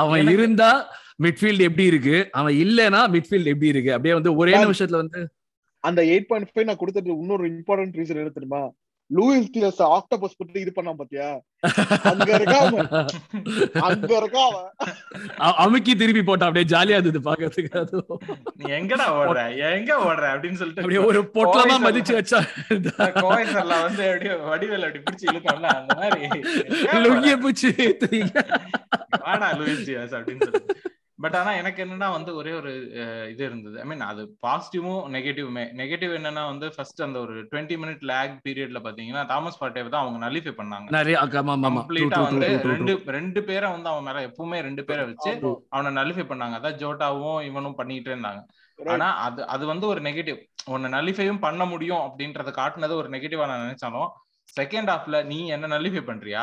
அவன் 0.00 0.30
இருந்தா 0.34 0.70
மிட்ஃபீல்ட் 1.24 1.62
எப்படி 1.66 1.84
இருக்கு? 1.90 2.16
அவன் 2.38 2.54
இல்லனா 2.64 3.00
மிட்ஃபீல்ட் 3.14 3.50
எப்படி 3.52 3.68
இருக்கு? 3.72 3.90
அப்படியே 3.94 4.14
வந்து 4.18 4.32
ஒரே 4.40 4.54
நிமிஷத்துல 4.64 5.00
வந்து 5.02 5.20
அந்த 5.84 6.00
8.5 6.16 6.64
நான் 6.68 6.80
கொடுத்தது 6.82 7.10
இன்னொரு 7.22 7.44
இம்பார்ட்டன்ட் 7.52 7.98
ரீசன் 8.00 8.20
என்ன 8.22 8.32
தெரியுமா? 8.36 8.60
லூயிஸ் 9.10 9.52
டியஸ் 9.54 9.78
ஆக்டோபஸ் 9.88 10.36
பத்தி 10.36 10.60
இது 10.60 10.72
பண்ணாம 10.76 10.94
பாத்தியா? 10.94 11.28
அங்க 12.02 12.28
இருக்கா 12.34 12.58
அங்க 13.88 14.10
இருக்கா 14.16 14.42
அமுக்கி 15.64 15.92
திருப்பி 15.96 16.22
போட்டா 16.22 16.46
அப்படியே 16.46 16.66
ஜாலியா 16.72 16.98
இருந்தது 16.98 17.20
பாக்கிறதுக்கு. 17.20 17.72
அது. 17.78 18.02
நீ 18.56 18.64
எங்கடா 18.72 19.06
ஓடுற? 19.18 19.42
எங்க 19.70 19.92
ஓடுற? 20.08 20.26
அப்படின்னு 20.34 20.60
சொல்லிட்டு 20.60 20.82
அப்படியே 20.82 21.02
ஒரு 21.04 21.22
பொட்டலமா 21.36 21.78
மதிச்சு 21.86 22.14
வச்சா. 22.18 22.40
கோயசர்ல 23.22 23.74
வந்து 23.86 24.04
அப்படியே 24.10 24.34
வடிவேல் 24.50 24.86
அப்படி 24.88 25.02
பிடிச்சு 25.08 25.30
இழுக்கணும்ல 25.32 25.70
அந்த 25.78 25.94
மாதிரி. 25.94 26.28
லுங்கிய 27.06 27.36
பிடிச்சு 27.44 27.70
வாடா 29.24 29.50
லூயிஸ் 29.52 29.86
டியஸ் 29.88 30.16
அப்படின்னு 30.18 30.46
சொல்லிட்டு. 30.46 30.87
பட் 31.22 31.36
ஆனா 31.38 31.52
எனக்கு 31.60 31.80
என்னன்னா 31.84 32.08
வந்து 32.16 32.30
ஒரே 32.40 32.52
ஒரு 32.58 32.72
இது 33.32 33.42
இருந்தது. 33.48 33.76
ஐ 33.82 33.86
மீன் 33.90 34.04
அது 34.08 34.22
பாசிட்டிவும் 34.46 35.00
நெகட்டிவுமே 35.14 35.64
நெகட்டிவ் 35.80 36.12
என்னன்னா 36.18 36.42
வந்து 36.50 36.66
ஃபர்ஸ்ட் 36.74 37.00
அந்த 37.06 37.18
ஒரு 37.24 37.34
டுவெண்ட்டி 37.50 37.76
மினிட் 37.82 38.04
லேக் 38.10 38.36
பீரியட்ல 38.44 38.80
பாத்தீங்கன்னா 38.84 39.22
தாமஸ் 39.32 39.60
பாட்டேவை 39.62 39.90
தான் 39.94 40.04
அவங்க 40.04 40.20
நலிஃபை 40.26 40.54
பண்ணாங்க. 40.60 40.88
கம்ப்ளீட்டா 41.68 42.20
வந்து 42.28 42.50
ரெண்டு 42.72 42.94
ரெண்டு 43.18 43.42
பேரை 43.48 43.70
வந்து 43.76 43.90
அவன் 43.92 44.06
மேல 44.08 44.22
எப்பவுமே 44.28 44.60
ரெண்டு 44.68 44.84
பேரை 44.90 45.04
வச்சு 45.10 45.32
அவனை 45.74 45.92
நலிஃபை 46.00 46.26
பண்ணாங்க. 46.30 46.56
அதான் 46.60 46.78
ஜோட்டாவும் 46.84 47.40
இவனும் 47.50 47.78
பண்ணிட்டே 47.80 48.14
இருந்தாங்க. 48.14 48.42
ஆனா 48.78 49.08
அது 49.26 49.40
அது 49.54 49.64
வந்து 49.72 49.86
ஒரு 49.92 50.00
நெகட்டிவ் 50.08 50.40
உன்னை 50.74 50.88
நலிஃபையும் 50.96 51.44
பண்ண 51.44 51.62
முடியும் 51.72 52.02
அப்படின்றத 52.06 52.50
காட்டுனது 52.58 52.94
ஒரு 53.02 53.08
நெகட்டிவா 53.14 53.46
நான் 53.50 53.64
நினைச்சாலும் 53.66 54.10
செகண்ட் 54.56 54.90
ஹாஃப்ல 54.90 55.16
நீ 55.28 55.38
என்ன 55.54 55.68
நலிஃபை 55.72 56.02
பண்றியா 56.04 56.42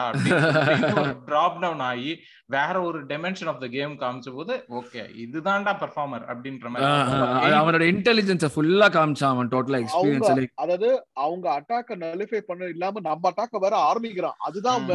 டிராப் 1.27 1.57
டவுன் 1.61 1.83
ஆகி 1.89 2.11
வேற 2.49 2.73
ஒரு 2.81 2.99
டைமென்ஷன் 3.09 3.49
ஆஃப் 3.51 3.61
த 3.63 3.67
கேம் 3.73 3.93
காமிச்ச 4.01 4.31
போது 4.31 4.53
ஓகே 4.79 5.03
இதுதான்டா 5.23 5.73
பெர்ஃபார்மர் 5.81 6.25
அப்படின்ற 6.31 6.69
மாதிரி 6.73 7.55
அவனோட 7.59 7.85
இன்டெலிஜென்ஸ் 7.93 8.45
ஃபுல்லா 8.55 8.89
காமிச்சான் 8.95 9.33
அவன் 9.35 9.51
டோட்டலா 9.53 9.79
எக்ஸ்பீரியன்ஸ் 9.83 10.31
அதாவது 10.57 10.89
அவங்க 11.25 11.47
அட்டாக்க 11.55 11.99
நலிஃபை 12.03 12.41
பண்ண 12.43 12.71
இல்லாம 12.75 13.03
நம்ம 13.05 13.31
அட்டாக்க 13.31 13.63
வேற 13.65 13.75
ஆரம்பிக்கிறான். 13.89 14.37
அதுதான் 14.47 14.91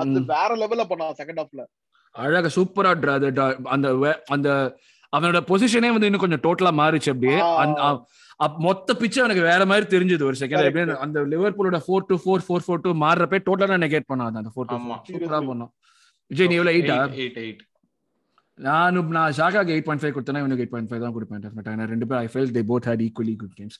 அது. 0.00 0.24
வேற 0.34 0.50
லெவல்ல 0.62 0.86
பண்ணான் 0.90 1.18
செகண்ட் 1.20 1.42
ஹாஃப்ல 1.42 1.64
அழகா 2.14 2.50
சூப்பரா 2.56 2.90
அந்த 3.74 3.88
அந்த 4.30 4.48
அவனோட 5.12 5.38
பொசிஷனே 5.48 5.88
வந்து 5.92 6.08
இன்னும் 6.08 6.22
கொஞ்சம் 6.22 6.42
டோட்டலா 6.44 6.70
மாறிச்சு 6.76 7.10
அப்படியே. 7.12 7.38
மொத்த 8.64 8.94
பிச்சு 9.00 9.18
எனக்கு 9.24 9.42
வேற 9.48 9.62
மாதிரி 9.70 9.86
தெரிஞ்சது 9.94 10.24
ஒரு 10.28 10.36
செகண்ட் 10.40 10.66
எப்படியே 10.68 10.96
அந்த 11.04 11.20
லிவர்பூலோட 11.32 11.78
four 11.86 12.06
two 12.08 12.16
four 12.24 12.44
four 12.46 12.64
four 12.66 12.84
two 12.84 12.92
மாறுறப்ப 13.04 13.42
டோட்டலா 13.48 13.78
நெகேட் 13.84 14.10
பண்ணாது 14.12 14.40
அந்த 14.42 14.52
ஃபோர் 14.54 14.68
டூ 14.70 14.78
சூப்பரா 15.10 15.40
பண்ணோம் 15.50 15.72
விஜய் 16.30 16.50
நீ 16.50 16.56
எவ்வளவு 16.60 16.76
எயிட்டா 16.76 16.96
எயிட் 17.18 17.38
எயிட் 17.44 17.62
நான் 18.58 18.98
நான் 19.16 19.34
ஷாகாக்கு 19.38 19.74
எயிட் 19.74 19.86
பாயிண்ட் 19.86 20.02
ஃபைவ் 20.02 20.14
கொடுத்தேன்னா 20.16 20.42
இவனுக்கு 20.42 20.64
எயிட் 20.64 20.74
பாயிண்ட் 20.74 20.90
ஃபைவ் 20.90 21.04
தான் 21.04 21.14
கொடுப்பேன் 21.16 21.44
டெஃபினட்டா 21.44 21.90
ரெண்டு 21.92 22.08
பேர் 22.10 22.20
I 22.24 22.28
felt 22.34 22.52
they 22.56 22.64
both 22.70 22.88
had 22.90 23.04
equally 23.06 23.34
good 23.42 23.54
games 23.60 23.78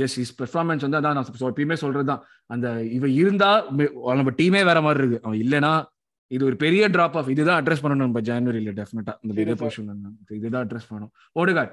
just 0.00 0.18
is 0.22 0.32
performance 0.40 0.84
வந்து 0.86 0.98
அதான் 1.00 1.16
நான் 1.18 1.28
எப்பயுமே 1.50 1.76
சொல்றது 1.82 2.08
தான் 2.12 2.22
அந்த 2.50 2.66
இவன் 2.96 3.14
இருந்தா 3.20 3.50
நம்ம 4.18 4.32
டீமே 4.40 4.62
வேற 4.70 4.78
மாதிரி 4.86 5.02
இருக்கு. 5.02 5.20
அவன் 5.26 5.40
இல்லைன்னா 5.44 5.72
இது 6.30 6.42
ஒரு 6.48 6.56
பெரிய 6.62 6.84
டிராப் 6.94 7.16
ஆஃப் 7.18 7.30
இதுதான் 7.34 7.58
அட்ரஸ் 7.60 7.82
பண்ணணும் 7.84 8.08
நம்ம 8.08 8.22
ஜனவரியில 8.28 8.72
டெஃபினட்டா 8.80 9.12
இந்த 9.22 9.34
இதுதான் 10.38 10.64
அட்ரஸ் 10.64 10.88
பண்ணணும். 10.90 11.12
ஓடுகாட். 11.36 11.72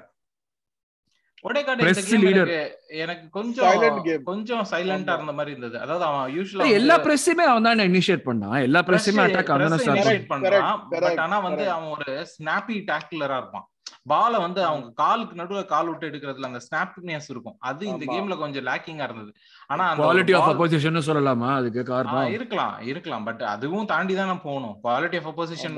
எனக்கு 3.02 3.26
கொஞ்சம் 3.36 4.24
கொஞ்சம் 4.30 4.64
சைலண்டா 4.70 5.14
இருந்த 5.18 5.34
மாதிரி 5.38 5.54
இருந்தது. 5.54 5.76
அதாவது 5.84 6.04
அவன் 6.08 6.34
யூஸ்வலா 6.36 6.72
எல்லா 6.78 6.96
பிரஸ்ஸுமே 7.06 7.46
அவன் 7.52 7.68
தான் 7.68 7.86
இனிஷியேட் 7.90 8.26
பண்ணான். 8.30 8.58
எல்லா 8.68 8.82
பிரஸ்ஸுமே 8.88 9.24
அட்டாக் 9.26 9.54
அவன் 9.54 9.76
தான் 9.76 10.26
பண்றான் 10.34 10.82
பட் 11.06 11.22
ஆனா 11.28 11.38
வந்து 11.48 11.66
அவன் 11.76 11.94
ஒரு 11.96 12.26
ஸ்னாப்பி 12.34 12.78
டாக்லரா 12.92 13.38
இருப்பான். 13.42 13.68
பால 14.10 14.38
வந்து 14.38 14.60
அவங்க 14.64 14.88
காலுக்கு 15.00 15.34
நடுவுல 15.38 15.60
கால் 15.70 15.88
விட்டு 15.88 16.08
எடுக்கிறதுல 16.08 16.48
அந்த 16.48 16.60
ஸ்னாப்னஸ் 16.66 17.28
இருக்கும். 17.32 17.56
அது 17.68 17.82
இந்த 17.92 18.04
கேம்ல 18.12 18.34
கொஞ்சம் 18.42 18.66
லேக்கிங்கா 18.68 19.06
இருந்தது. 19.08 19.30
ஆனா 19.70 19.84
குவாலிட்டி 20.00 20.34
ஆஃப் 20.38 20.50
அப்போசிஷன் 20.50 20.98
சொல்லலாமா? 21.08 21.48
அதுக்கு 21.60 21.82
காரணம். 21.90 22.30
இருக்கலாம் 22.36 22.76
இருக்கலாம். 22.90 23.24
பட் 23.28 23.42
அதுவும் 23.54 23.88
தாண்டி 23.92 24.14
தான் 24.20 24.42
போகணும். 24.44 24.76
குவாலிட்டி 24.84 25.18
ஆஃப் 25.20 25.28
அப்போசிஷன் 25.30 25.76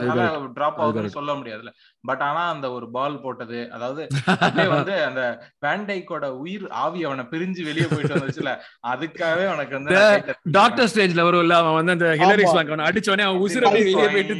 டிராப் 0.56 0.80
ஆகுதுன்னு 0.80 1.16
சொல்ல 1.18 1.32
முடியாதுல 1.32 1.72
பட் 2.04 2.22
ஆனா 2.26 2.42
அந்த 2.50 2.66
ஒரு 2.70 2.86
பால் 2.90 3.16
போட்டது 3.22 3.60
அதாவது 3.74 4.02
வந்து 4.74 4.94
அந்த 5.06 5.22
வேண்டைக்கோட 5.66 6.26
உயிர் 6.42 6.66
ஆவி 6.82 7.00
அவனை 7.04 7.24
பிரிஞ்சு 7.32 7.62
வெளியே 7.68 7.86
போயிட்டு 7.86 8.16
வந்துச்சுல 8.16 8.52
அதுக்காகவே 8.92 9.46
உனக்கு 9.54 9.74
வந்து 9.78 9.96
டாக்டர் 10.58 10.90
ஸ்டேஜ்ல 10.92 11.24
வரும் 11.28 11.44
இல்ல 11.44 11.56
அவன் 11.62 11.78
வந்து 11.78 11.94
அந்த 11.96 12.10
ஹிலரி 12.22 12.46
ஸ்லாக் 12.50 12.72
அவனை 12.72 12.86
அடிச்சோடனே 12.88 13.26
அவன் 13.28 13.42
உசுர 13.46 13.72
வெளியே 13.74 14.06
போயிட்டு 14.14 14.36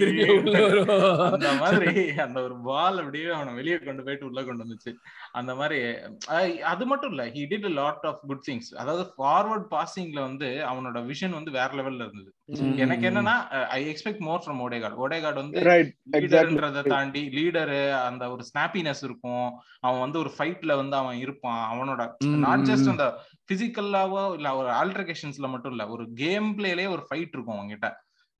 வரும். 0.67 0.93
அந்த 1.29 1.53
மாதிரி 1.63 1.93
அந்த 2.27 2.39
ஒரு 2.47 2.57
பால் 2.69 3.01
அப்படியே 3.03 3.29
அவனை 3.39 3.55
வெளியே 3.55 3.79
கொண்டு 3.81 4.07
போயிட்டு 4.07 4.29
உள்ள 4.31 4.41
கொண்டு 4.45 4.65
வந்துச்சு. 4.65 4.93
அந்த 5.41 5.55
மாதிரி 5.55 5.81
அது 6.73 6.87
மட்டும் 6.87 7.13
இல்ல 7.15 7.27
he 7.37 7.45
did 7.53 7.71
lot 7.81 8.09
of 8.11 8.25
good 8.31 8.47
things 8.49 8.73
அதாவது 8.83 9.05
ஃபார்வர்ட் 9.15 9.69
பாசிங்ல 9.75 10.21
வந்து 10.29 10.51
அவனோட 10.71 10.99
விஷன் 11.11 11.39
வந்து 11.39 11.53
வேற 11.59 11.71
லெவல்ல 11.79 12.07
இருந்தது. 12.07 12.31
எனக்கு 12.83 13.05
என்னன்னா 13.09 13.35
I 13.77 13.81
expect 13.89 14.23
more 14.27 14.43
from 14.45 14.61
Odegaard 14.65 15.01
Odegaard 15.05 15.41
வந்து 15.41 15.63
லீடர்ன்றதை 16.15 16.83
தாண்டி 16.93 17.23
லீடரு 17.35 17.81
அந்த 18.07 18.25
ஒரு 18.35 18.45
ஸ்னாப்பினஸ் 18.51 19.03
இருக்கும். 19.09 19.49
அவன் 19.81 20.03
வந்து 20.05 20.19
ஒரு 20.19 20.31
ஃபைட்ல 20.37 20.77
வந்து 20.77 20.97
அவன் 20.97 21.19
இருப்பான். 21.25 21.63
அவனோட 21.73 22.03
நாட் 22.47 22.67
ஜஸ்ட் 22.71 22.93
அந்த 22.95 23.07
பிசிக்கல்லாவோ 23.53 24.23
இல்ல 24.39 24.55
ஒரு 24.57 24.71
ஆல்ட்ரகேஷன்ஸ்ல 24.81 25.49
மட்டும் 25.55 25.75
இல்ல 25.77 25.87
ஒரு 25.89 26.07
கேம் 26.23 26.49
பிளேலயே 26.59 26.89
ஒரு 26.97 27.05
ஃபைட் 27.09 27.35
இருக்கும் 27.37 27.59
அவங்ககிட்ட 27.59 27.91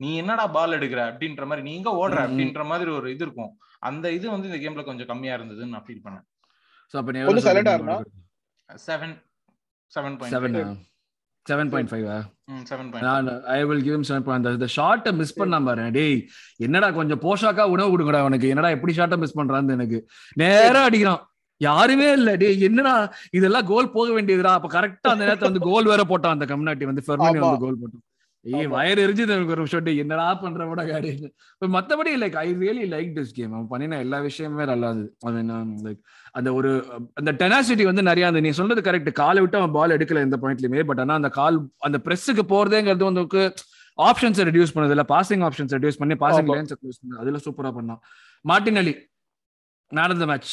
நீ 0.01 0.11
என்னடா 0.17 0.47
பால் 0.57 0.77
எடுக்கிற 0.79 1.03
அப்படின்ற 1.11 1.45
மாதிரி 1.51 1.67
நீ 1.69 1.75
எங்க 1.77 1.93
ஓடுற 2.03 2.19
அப்படின்ற 2.27 2.65
மாதிரி 2.73 2.91
ஒரு 2.91 3.07
இது 3.15 3.25
இருக்கும். 3.27 3.53
அந்த 3.89 4.13
இது 4.13 4.27
வந்து 4.31 4.49
இந்த 4.51 4.59
கேம்ல 4.65 4.85
கொஞ்சம் 4.85 5.11
கம்மியா 5.13 5.37
இருந்ததுன்னு 5.37 5.75
நான் 5.77 5.87
ஃபீல் 5.89 6.05
பண்ணேன். 6.05 6.27
இருந்தா? 7.77 7.97
Seven 8.71 9.17
seven 9.93 10.17
point 10.21 10.37
seven 11.49 11.61
seven 11.61 11.71
point 11.73 11.91
five 11.93 12.07
seven 12.71 12.89
நான் 13.07 13.29
I 13.57 13.59
will 13.71 13.85
give 13.89 14.07
seven 14.11 14.27
point 14.29 14.49
அந்த 14.51 14.69
ஷார்ட்டை 14.77 15.13
மிஸ் 15.21 15.39
பண்ண 15.41 15.61
பாரு 15.69 15.85
டேய் 15.97 16.19
என்னடா 16.67 16.91
கொஞ்சம் 16.91 17.21
போஷாக்கா 17.21 17.65
உணவு 17.75 17.91
கொடுங்கடா 17.93 18.21
உனக்கு. 18.29 18.49
என்னடா 18.49 18.71
எப்படி 18.77 18.95
ஷார்ட்டை 18.99 19.19
மிஸ் 19.25 19.39
பண்றான்னு 19.39 19.77
எனக்கு. 19.79 19.99
நேரா 20.35 20.83
அடிக்கிறான். 20.89 21.23
யாருமே 21.61 22.09
இல்ல. 22.13 22.31
டேய் 22.37 22.61
என்னடா 22.69 22.95
இதெல்லாம் 23.31 23.67
கோல் 23.67 23.95
போக 23.97 24.09
வேண்டியதுடா. 24.17 24.53
அப்ப 24.59 24.69
கரெக்டா 24.77 25.13
அந்த 25.15 25.25
நேரத்துல 25.25 25.51
வந்து 25.51 25.67
கோல் 25.71 25.91
வேற 25.93 26.03
போட்டான். 26.03 26.37
அந்த 26.37 26.47
கம்யூனிட்டி 26.53 26.85
வந்து 26.85 27.05
ஃபெர்மினி 27.07 27.41
வந்து 27.45 27.65
கோல் 27.65 27.81
போட்டான். 27.83 28.05
ஏய். 28.49 28.67
வயர் 28.67 29.01
எரிஞ்சது 29.05 29.29
எனக்கு 29.29 29.51
ஒரு 29.51 29.67
ஷாட் 29.67 29.89
என்னடா 29.89 30.35
பண்ற 30.35 30.85
காடி 30.85 31.09
இப்ப 31.63 31.69
மத்தபடி 31.77 32.13
like 32.23 32.37
I 32.37 32.55
really 32.55 32.87
like 32.95 33.17
this 33.17 33.33
game 33.33 33.53
அவன் 33.53 33.69
பண்ணின 33.69 33.99
எல்லா 33.99 34.21
விஷயமுமே 34.21 34.67
நல்லா 34.67 34.91
இருந்தது 34.91 35.33
மீன் 35.33 35.85
லைக் 35.85 36.01
அந்த 36.31 36.53
ஒரு 36.53 36.71
அந்த 37.15 37.33
டெனாசிட்டி 37.33 37.83
வந்து 37.83 38.03
நிறைய 38.03 38.27
அந்த 38.27 38.41
நீ 38.41 38.51
சொல்றது 38.51 38.81
கரெக்ட் 38.81 39.13
காலை 39.13 39.41
விட்டு 39.41 39.57
அவன் 39.57 39.73
பால் 39.73 39.91
எடுக்கல 39.91 40.21
எந்த 40.21 40.37
பாயிண்ட்லயுமே 40.37 40.85
பட் 40.85 41.01
ஆனா 41.01 41.15
அந்த 41.15 41.29
கால் 41.29 41.69
அந்த 41.79 41.99
பிரஸ்ஸுக்கு 42.05 42.45
போறதேங்கிறது 42.55 43.11
வந்து 43.11 43.53
ஆப்ஷன்ஸ் 43.99 44.41
ரெடியூஸ் 44.49 44.75
பண்ணது. 44.75 44.91
இல்ல 44.91 45.05
பாசிங் 45.09 45.45
ஆப்ஷன்ஸ் 45.47 45.75
ரெடியூஸ் 45.77 45.99
பண்ணி 45.99 46.15
பாசிங். 46.15 46.51
லைன்ஸ் 46.55 46.75
ரெடியூஸ் 46.75 47.01
பண்ணது 47.03 47.19
அதுல 47.19 47.39
சூப்பரா 47.45 47.71
பண்ணான். 47.79 48.01
மார்டின் 48.41 48.77
அலி 48.77 48.95
நடந்த 49.93 50.27
மேட்ச் 50.27 50.53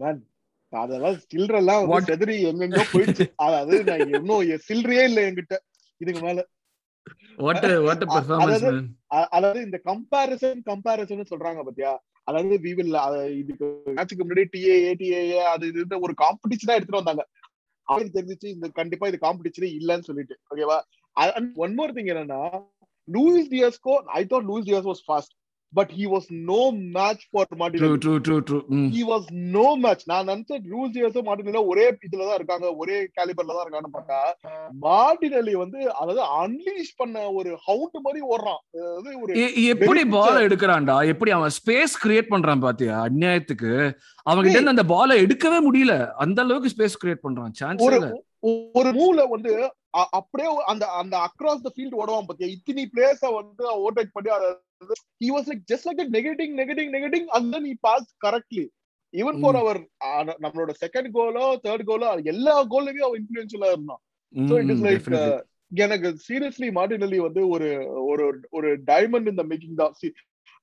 Man, 0.00 0.16
அதெல்லாம் 0.72 1.16
சில்லற 1.32 1.54
எல்லாம் 1.54 1.86
வந்து 1.86 1.94
What? 1.94 2.06
செதறி 2.10 2.36
எங்கெங்கோ 2.50 2.84
போயிடுச்சு. 2.92 3.32
அதாவது 3.36 3.84
நான் 3.84 4.12
இன்னும் 4.12 4.42
சில்லறையே 4.68 5.04
இல்ல 5.04 5.30
என்கிட்ட. 5.30 5.56
இதுக்கு 6.00 6.20
மேல. 6.20 6.46
அதாவது- 9.26 9.62
இந்த 9.62 9.80
கம்பாரிசன் 9.84 10.62
கம்பாரிசன் 10.64 11.30
சொல்றாங்க 11.30 11.62
பாத்தியா? 11.62 11.92
அதாவது 12.22 12.56
will 12.74 12.92
அஹ், 13.00 13.30
இதுக்கு 13.32 13.66
மேட்சுக்கு 13.86 14.24
முன்னாடி 14.24 14.44
டிஏஏ 14.52 14.92
டிஏஏ 14.98 15.40
அது 15.46 15.66
இது 15.66 16.00
ஒரு 16.00 16.14
காம்படிஷனா 16.18 16.74
எடுத்துட்டு 16.74 17.02
வந்தாங்க. 17.02 17.24
அவனுக்கு 17.88 18.20
தெரிஞ்சிச்சு 18.20 18.44
இந்த 18.44 18.68
கண்டிப்பா 18.68 19.08
இது 19.08 19.18
காம்படிஷனே 19.22 19.70
இல்லன்னு 19.80 20.00
சொல்லிட்டு. 20.00 20.38
ஓகேவா 20.50 20.78
ஒன் 21.56 21.74
மோர் 21.74 21.92
திங் 21.92 22.10
என்னன்னா 22.12 22.40
Luis 23.08 23.50
டியாஸ்கோ 23.50 23.94
I 24.12 24.24
thought 24.24 24.46
Luis 24.46 24.68
Diaz 24.68 24.88
was 24.88 25.04
fast 25.08 25.34
but 25.78 25.92
he 25.98 26.06
was 26.14 26.28
no 26.50 26.60
match 26.96 27.24
for 27.30 27.58
Martin 27.62 27.82
true 28.04 28.14
true 28.26 28.36
true 28.48 28.60
he 28.96 29.04
was 29.12 29.28
no 29.56 29.66
match 29.84 30.04
நான் 30.12 30.32
லூயிஸ் 30.72 30.94
டியாஸும் 30.96 31.28
மார்டினோ 31.30 31.64
ஒரே 31.72 31.86
இதுல 32.06 32.22
தான் 32.28 32.38
இருக்காங்க 32.40 32.68
ஒரே 32.82 32.98
கேலிபர்ல 33.18 33.56
தான் 33.56 33.64
இருக்காங்கன்னு 33.64 33.96
பார்த்தா 33.98 34.20
மார்டினலி 34.86 35.54
வந்து 35.62 35.80
அதாவது 36.00 36.22
அன்லீஷ் 36.40 36.94
பண்ண 37.00 37.24
ஒரு 37.38 37.50
ஹவுண்ட் 37.66 37.98
மாதிரி 38.06 38.20
ஓடுறான். 38.32 38.60
அதாவது 38.78 39.10
ஒரு 39.22 39.32
எப்படி 39.74 40.02
பால் 40.16 40.44
எடுக்கிறான்டா? 40.46 40.96
எப்படி 41.12 41.32
அவன் 41.36 41.54
ஸ்பேஸ் 41.58 41.94
கிரியேட் 42.04 42.32
பண்றான் 42.34 42.64
பாத்தியா? 42.66 42.96
அநியாயத்துக்கு 43.08 43.72
அவன்கிட்ட 44.26 44.58
இருந்து 44.58 44.74
அந்த 44.74 44.86
பாலை 44.94 45.16
எடுக்கவே 45.24 45.60
முடியல. 45.68 45.94
அந்த 46.24 46.40
அளவுக்கு 46.44 46.72
ஸ்பேஸ் 46.74 47.00
கிரியேட் 47.02 47.24
பண்றான். 47.26 47.54
சான்ஸ் 47.62 47.86
ஒரு 48.78 48.90
மூவ்ல 48.96 49.22
வந்து 49.32 49.52
அப்படியே 50.18 50.48
அந்த 50.70 50.84
அந்த 51.00 51.14
அக்ராஸ் 51.26 51.64
த 51.66 51.70
ஃபீல்ட் 51.74 51.98
ஓடுவான் 52.00 52.26
பாத்தியா? 52.28 52.48
இத்தனி 52.54 52.84
பிளேயர்ஸ 52.92 53.28
வந்து 53.36 53.64
ஓவர்டேக் 53.76 54.14
பண்ணி 54.16 54.30
he 54.92 55.28
was 55.28 55.48
like 55.48 55.74
just 55.74 55.88
like 55.88 56.08
negating 56.12 56.56
negating 56.56 56.92
negating 56.92 57.24
and 57.24 57.52
then 57.52 57.64
he 57.64 57.74
pass 57.80 58.14
correctly 58.26 58.68
even 59.12 59.40
for 59.40 59.56
our 59.56 59.80
நம்மளோட 60.40 60.74
செகண்ட் 60.86 61.08
கோலோ 61.14 61.56
தேர்ட் 61.62 61.82
கோலோ 61.86 62.24
எல்லா 62.24 62.64
கோல்லையுமே 62.64 63.04
அவன் 63.04 63.26
இன்ஃபுளுன்ஷியலா 63.26 63.66
இருந்தான். 63.66 63.98
So 64.48 64.58
it 64.58 64.64
is 64.64 64.76
hmm, 64.76 64.84
like, 64.84 65.00
definitely. 65.00 65.40
எனக்கு 65.74 66.16
சீரியஸ்லி 66.28 66.70
மார்டினலி 66.74 67.16
வந்து 67.16 67.48
ஒரு 67.48 67.92
ஒரு 68.04 68.40
ஒரு 68.50 68.80
டைமண்ட் 68.80 69.28
இந்த 69.28 69.42
மேக்கிங் 69.42 69.74
தான். 69.74 69.92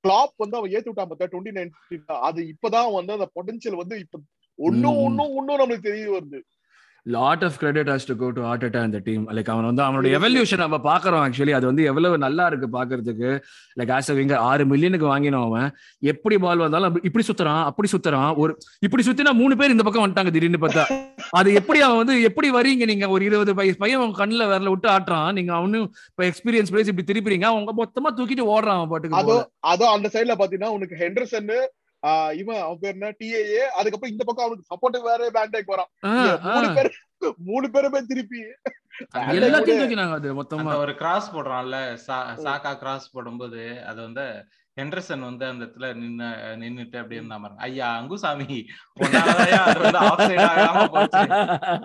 கிளாப் 0.02 0.32
வந்து 0.36 0.56
அவன் 0.56 0.70
ஏத்தி 0.70 0.90
விட்டான் 0.90 1.08
பார்த்தா 1.10 1.22
டுவெண்ட்டி 1.22 1.68
நைன் 1.94 2.04
அது 2.06 2.42
இப்பதான் 2.42 2.92
வந்து 2.92 3.12
அந்த 3.12 3.30
பொட்டன்ஷியல் 3.34 3.76
வந்து 3.76 3.98
இப்ப 3.98 4.18
ஒன்னும் 4.54 4.94
ம். 4.94 5.04
ஒன்னும் 5.04 5.34
ஒன்னும் 5.34 5.58
நம்மளுக்கு 5.58 5.78
தெரிய 5.78 6.20
வருது. 6.20 6.42
Lot 7.06 7.44
of 7.46 7.56
credit 7.60 7.88
has 7.90 8.06
to 8.08 8.14
go 8.20 8.26
to 8.34 8.42
Arteta 8.48 8.80
இந்த 8.88 8.98
டீம் 9.06 9.22
லைக் 9.36 9.48
அவன் 9.52 9.66
வந்து 9.68 9.82
அவனோட. 9.84 10.10
எவல்யூஷன் 10.18 10.60
நம்ம 10.62 10.76
பாக்குறோம் 10.88 11.22
ஆக்சுவலி 11.24 11.54
அது 11.58 11.66
வந்து 11.70 11.82
எவ்வளவு 11.90 12.16
நல்லா 12.24 12.44
இருக்கு 12.50 12.68
பாக்குறதுக்கு 12.76 13.30
லைக் 13.78 13.92
ஆஸ் 13.96 14.10
விங்க 14.18 14.34
ஆறு 14.50 14.64
மில்லியனுக்கு 14.72 15.06
வாங்கினோம் 15.12 15.46
அவன். 15.48 15.68
எப்படி 16.12 16.38
பால் 16.44 16.62
வந்தாலும் 16.64 17.00
இப்படி 17.08 17.26
சுத்துறான் 17.30 17.62
அப்படி 17.70 17.90
சுத்துறான். 17.94 18.30
ஒரு 18.42 18.54
இப்படி 18.86 19.04
சுத்தினா 19.08 19.32
மூணு 19.40 19.56
பேர் 19.62 19.74
இந்த 19.74 19.86
பக்கம் 19.88 20.04
வந்துட்டாங்க 20.04 20.32
திடீர்னு 20.36 20.62
பார்த்தா. 20.66 20.84
அது 21.40 21.48
எப்படி 21.60 21.80
அவன் 21.88 22.00
வந்து 22.02 22.16
எப்படி 22.30 22.50
வரீங்க 22.58 22.86
நீங்க? 22.92 23.08
ஒரு 23.16 23.24
இருபது 23.30 23.58
வயசு 23.60 23.82
பையன் 23.82 24.00
அவன் 24.02 24.16
கண்ணுல 24.22 24.48
விரல 24.52 24.72
விட்டு 24.74 24.90
ஆட்டுறான். 24.96 25.30
நீங்க 25.38 25.54
அவனும் 25.60 25.86
இப்ப 26.12 26.30
எக்ஸ்பீரியன்ஸ் 26.30 26.72
பிளேஸ் 26.74 26.90
இப்படி 26.92 27.08
திருப்பிறீங்க. 27.12 27.48
அவங்க 27.52 27.74
மொத்தமா 27.82 28.10
தூக்கிட்டு 28.18 28.50
ஓடுறான் 28.54 28.78
அவன் 28.80 28.92
பாட்டுக்கு. 28.94 29.38
அதோ 29.72 29.88
அந்த 29.96 30.10
சைடுல 30.16 30.36
பாத்தீங்கன்னா 30.42 30.74
உனக்கு 30.78 30.96
ஹெண்டர்சன் 31.04 31.52
இவன் 32.36 32.60
அவன் 32.60 32.78
பேர் 32.78 32.94
என்ன? 32.94 33.10
டிஏஏ 33.18 33.60
அதுக்கப்புறம் 33.72 34.12
இந்த 34.12 34.24
பக்கம் 34.24 34.46
அவனுக்கு 34.46 34.70
சப்போர்ட் 34.70 35.02
வேற 35.02 35.30
பேண்டேக் 35.30 35.72
வரான் 35.72 35.90
ஆ, 36.04 36.12
மூணு. 36.48 36.68
பேர் 36.74 36.90
மூணு 37.44 37.70
பேருமே 37.70 38.00
திருப்பி. 38.06 38.40
எல்லாத்தையும் 39.40 39.80
தூக்கினாங்க 39.80 40.14
அது 40.14 40.30
மொத்தமா. 40.34 40.72
ஒரு 40.78 40.94
கிராஸ் 40.94 41.30
போடுறான்ல 41.32 41.76
சா- 42.06 42.26
சாக்கா 42.42 42.72
கிராஸ் 42.76 43.12
போடும்போது 43.12 43.62
அது 43.84 44.00
வந்து 44.02 44.24
ஹெண்டர்சன் 44.80 45.20
வந்து 45.20 45.46
அந்த 45.46 45.64
இடத்துல 45.64 45.94
நின்னு 45.94 46.24
நின்னுட்டு 46.60 46.96
அப்படியே 46.96 47.20
இருந்தா 47.20 47.38
பாருங்க. 47.38 47.62
ஐயா 47.62 48.00
அங்குசாமி 48.00 48.64
ஆகாம 49.00 50.88
போச்சு. 50.92 51.18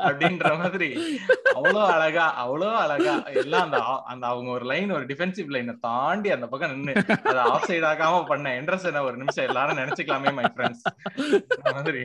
அப்படின்ற 0.07 0.57
மாதிரி. 0.57 1.19
அவ்வளவு 1.53 1.85
அழகா 1.85 2.33
அவ்வளவு 2.33 2.75
அழகா. 2.75 3.23
எல்லாம் 3.23 3.63
அந்த 3.63 4.01
அந்த 4.05 4.27
அவங்க 4.27 4.51
ஒரு 4.51 4.65
லைன் 4.65 4.91
ஒரு 4.91 5.05
டிஃபென்சிவ் 5.05 5.51
லைனை 5.55 5.75
தாண்டி 5.79 6.31
அந்த 6.31 6.47
பக்கம் 6.47 6.79
நின்னு 6.79 7.03
அதை 7.23 7.41
ஆஃப் 7.41 7.67
சைடு 7.67 7.87
ஆகாம 7.93 8.25
பண்ண 8.25 8.61
ஹெண்டர்சனை 8.61 9.01
ஒரு 9.01 9.17
நிமிஷம் 9.17 9.45
எல்லாரும் 9.45 9.77
நினைச்சுக்கலாமே 9.77 10.33
மை 10.33 10.45
ஃப்ரெண்ட்ஸ் 10.45 10.85
மாதிரி. 11.73 12.01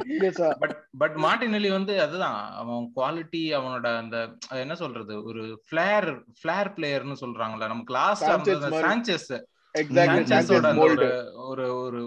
பட் 0.59 0.85
பட் 0.99 1.16
மார்டினெல்லி 1.16 1.71
வந்து 1.71 2.01
அதுதான். 2.03 2.53
அவன் 2.53 2.92
குவாலிட்டி 2.97 3.42
அவனோட 3.59 3.97
அந்த 3.97 4.37
என்ன 4.51 4.75
சொல்றது? 4.75 5.23
ஒரு 5.23 5.62
ஃபிளேர் 5.71 6.11
ஃபிளேர் 6.40 6.73
பிளேயர்னு 6.77 7.16
சொல்றாங்கல்ல 7.21 7.66
நமக்கு 7.66 7.95
லாஸ்ட் 7.95 8.31
Sanchez. 8.31 9.51
ஒரு 9.74 11.06
ஒரு 11.44 11.66
ஒரு 11.78 12.00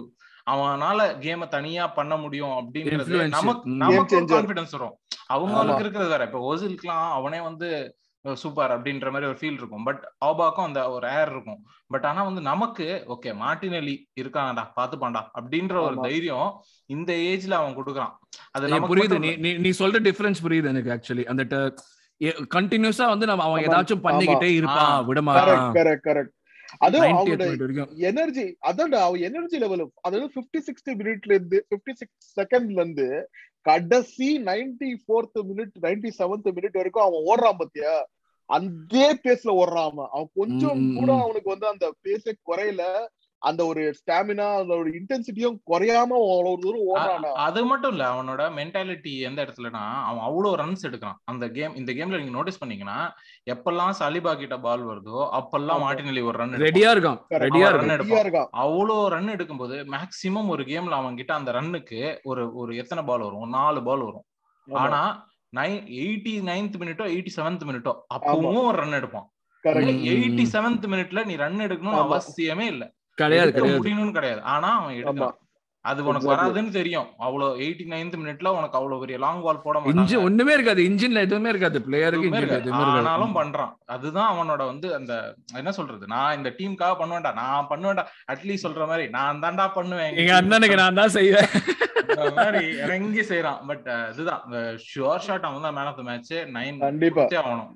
அவனால 0.46 0.98
கேம 1.20 1.48
தனியா 1.48 1.86
பண்ண 1.90 2.16
முடியும் 2.16 2.52
Influence. 2.90 3.32
நமக்கு. 3.32 3.70
நமக்கு. 3.78 4.18
கான்பிடன்ஸ் 4.32 4.74
வரும் 4.76 4.96
அவங்களுக்கு 5.28 5.82
இருக்கிறது 5.82 6.10
வேற 6.10 6.24
இப்ப 6.24 6.42
ஓசிலுக்குலாம் 6.48 7.06
அவனே 7.12 7.40
வந்து 7.40 7.68
சூப்பர் 8.24 8.72
அப்படின்ற 8.72 9.10
மாதிரி 9.10 9.28
ஒரு 9.28 9.38
ஃபீல் 9.40 9.58
இருக்கும் 9.58 9.84
பட் 9.84 10.00
ஆபாக்கும் 10.24 10.66
அந்த 10.66 10.90
ஒரு 10.90 11.06
ஏர் 11.12 11.30
இருக்கும் 11.30 11.60
பட் 11.90 12.04
ஆனா 12.04 12.22
வந்து 12.22 12.40
நமக்கு 12.42 12.86
ஓகே 13.08 13.32
மார்டினெல்லி 13.40 13.94
இருக்காங்கடா 14.20 14.64
பாத்துப்பான்டா 14.76 15.22
அப்படின்ற 15.36 15.74
ஒரு. 15.80 15.96
தைரியம் 16.02 16.48
இந்த 16.90 17.12
ஏஜ்ல 17.26 17.52
அவன் 17.52 17.76
கொடுக்குறான் 17.76 18.14
அது 18.52 18.80
புரியுது 18.88 19.18
நீ 19.18 19.52
நீ 19.58 19.70
சொல்ற 19.78 20.00
டிஃபரன்ஸ் 20.06 20.42
புரியுது 20.42 20.72
எனக்கு 20.72 20.94
ஆக்சுவலி 20.94 21.24
அந்த 21.24 21.44
கண்டினியூஸா 22.54 23.06
வந்து 23.08 23.26
நம்ம 23.26 23.44
அவன். 23.44 23.64
ஏதாச்சும் 23.66 24.04
பண்ணிக்கிட்டே 24.04 24.50
இருப்பான் 24.54 24.90
ஆ. 24.90 25.00
விட 25.02 25.20
கரெக்ட் 25.20 25.28
மாட்டான் 25.28 25.74
கரெக்ட் 25.76 26.04
கரெக்ட் 26.08 26.32
அதுவும் 26.78 27.04
90th 27.06 27.18
அவனோட 27.18 27.44
minute 27.44 27.60
வரைக்கும் 27.60 27.92
எனர்ஜி 28.06 28.44
அதான்டா 28.66 29.00
அவன் 29.00 29.20
எனர்ஜி 29.20 29.58
லெவல் 29.58 29.84
அதாவது 30.00 30.26
பிப்டி 30.36 30.60
சிக்ஸ்டி 30.68 30.92
மினிட்ல 30.94 31.32
இருந்து 31.32 31.66
பிப்டி 31.70 31.92
சிக்ஸ் 31.92 32.32
செகண்ட்ல 32.36 32.80
இருந்து 32.80 33.08
கடைசி 33.66 34.28
ninety 34.44 34.90
fourth 35.02 35.38
minute 35.48 35.76
ninety 35.82 36.10
seventh 36.18 36.50
minute 36.56 36.76
வரைக்கும் 36.76 37.06
அவன் 37.06 37.26
ஓடுறான் 37.26 37.58
பாத்தியா? 37.58 37.94
அதே 38.50 39.06
பேஸ்ல 39.24 39.50
ஓடுறான் 39.60 39.88
அவன். 39.90 40.10
அவன் 40.12 40.30
கொஞ்சம் 40.34 40.82
கூட. 40.94 41.10
அவனுக்கு 41.22 41.48
வந்து 41.50 41.66
அந்த 41.66 41.86
பேஸே 42.04 42.32
குறையல. 42.48 42.82
அந்த 43.46 43.60
ஒரு 43.66 43.82
ஸ்டாமினா 43.98 44.46
அந்த 44.60 44.72
ஒரு 44.76 44.90
இன்டென்சிட்டியும் 44.98 45.56
குறையாம 45.70 46.16
அவ்வளவு 46.22 46.60
தூரம் 46.62 46.86
ஓடுறானா 46.88 47.30
அது 47.44 47.60
மட்டும் 47.70 47.92
இல்ல 47.94 48.04
அவனோட 48.12 48.42
மென்டாலிட்டி 48.56 49.12
எந்த 49.28 49.38
இடத்துலனா 49.44 49.82
அவன் 50.08 50.24
அவ்வளவு 50.28 50.54
ரன்ஸ் 50.56 50.86
எடுக்கிறான். 50.88 51.18
அந்த 51.24 51.46
கேம் 51.50 51.76
இந்த 51.80 51.92
கேம்ல 51.92 52.20
நீங்க 52.20 52.34
நோட்டீஸ் 52.36 52.60
பண்ணீங்கன்னா 52.62 52.98
எப்பெல்லாம் 53.46 53.94
சலிபா 54.00 54.34
கிட்ட 54.36 54.58
பால் 54.58 54.84
வருதோ 54.88 55.20
அப்பெல்லாம் 55.38 55.78
ஆமா. 55.78 55.84
மார்டினெல்லி 55.84 56.24
ஒரு 56.28 56.36
ரன் 56.38 56.56
ரெடியா 56.64 56.90
இருக்கான். 56.94 57.20
ரெடியா 57.38 57.68
இருக்கான். 57.68 57.88
run 57.88 57.94
ரெடியா 57.96 58.20
இருக்கான். 58.24 58.50
அவ்வளோ 58.62 58.98
ரன் 59.08 59.32
எடுக்கும்போது 59.36 59.78
மேக்சிமம் 59.94 60.50
ஒரு 60.54 60.64
கேம்ல 60.64 61.00
அவன் 61.00 61.16
கிட்ட 61.16 61.34
அந்த 61.34 61.52
ரன்னுக்கு 61.52 62.00
ஒரு 62.24 62.44
ஒரு 62.54 62.74
எத்தனை 62.76 63.04
பால் 63.04 63.26
வரும்? 63.26 63.48
நாலு 63.50 63.82
பால் 63.82 64.04
வரும். 64.08 64.26
ஆனா 64.68 65.00
நைன் 65.52 65.78
எயிட்டி 65.98 66.32
நைன்த் 66.46 66.76
மினிட்டோ 66.80 67.04
எயிட்டி 67.10 67.32
செவன்த் 67.36 67.66
மினிட்டோ 67.68 67.92
அப்பவும் 68.14 68.60
ஒரு 68.64 68.78
ரன் 68.78 68.98
எடுப்பான். 68.98 69.26
எயிட்டி 70.10 70.44
செவன்த் 70.54 70.86
மினிட்ல 70.92 71.24
நீ 71.26 71.34
ரன் 71.36 71.60
எடுக்கணும்னு. 71.60 72.02
அவசியமே 72.06 72.66
இல்ல. 72.66 72.84
கிடையாது 73.18 73.50
முடியணும்னு 73.72 74.12
கிடையாது. 74.12 74.40
ஆனா 74.50 74.70
அவன் 74.76 74.92
ஆமா. 74.92 75.00
எடுக்கிறான் 75.02 75.36
அது 75.84 76.00
உனக்கு. 76.04 76.28
வராதுன்னு 76.30 76.70
தெரியும். 76.70 77.08
அவ்வளவு 77.18 77.58
எயிட்டி 77.58 77.84
நைன்த் 77.90 78.16
மினிட்ல 78.20 78.48
உனக்கு 78.56 78.78
அவ்வளவு 78.78 79.00
பெரிய 79.00 79.16
லாங் 79.18 79.42
பால் 79.42 79.60
போட 79.60 79.76
இன்ஜின் 79.80 79.98
மாட்டாங்க 79.98 80.24
ஒண்ணுமே 80.24 80.52
இருக்காது. 80.52 80.80
இன்ஜின்ல 80.82 81.20
எதுவுமே 81.20 81.48
இருக்காது. 81.48 81.78
பிளேயருக்கு 81.78 82.20
எதுவுமே 82.20 82.28
இன்ஜின் 82.30 82.42
இருக்காது. 82.42 82.64
எதுவுமே 82.64 82.82
இருக்காது. 82.82 83.02
ஆனாலும் 83.02 83.36
பண்றான். 83.36 83.72
அதுதான் 83.86 84.30
அவனோட 84.32 84.62
வந்து 84.66 84.88
அந்த 84.94 85.12
என்ன 85.54 85.72
சொல்றது? 85.72 86.06
நான் 86.06 86.36
இந்த 86.36 86.50
டீமுக்காக 86.58 86.96
பண்ணுவேன்டா 87.00 87.32
நான் 87.34 87.70
பண்ணுவேன்டா 87.70 88.04
அட்லீஸ்ட் 88.32 88.66
சொல்ற 88.66 88.86
மாதிரி 88.86 89.06
நான் 89.10 89.42
தான்டா 89.42 89.66
பண்ணுவேன். 89.72 90.18
எங்க 90.22 90.34
அண்ணனுக்கு 90.40 90.76
நான் 90.76 91.00
தான் 91.00 91.14
செய்வேன். 91.16 91.50
மாதிரி 92.36 92.64
இறங்கி 92.78 93.22
செய்யறான் 93.22 93.60
பட் 93.66 93.86
இதுதான். 94.10 94.42
ஷுவர் 94.86 95.24
ஷாட் 95.24 95.48
அவன் 95.48 95.66
தான் 95.66 95.74
man 95.74 95.90
of 95.92 95.96
the 95.96 96.02
match 96.02 96.34
nine 96.56 96.78
கண்டிப்பா. 96.80 97.24
ஆகணும். 97.40 97.70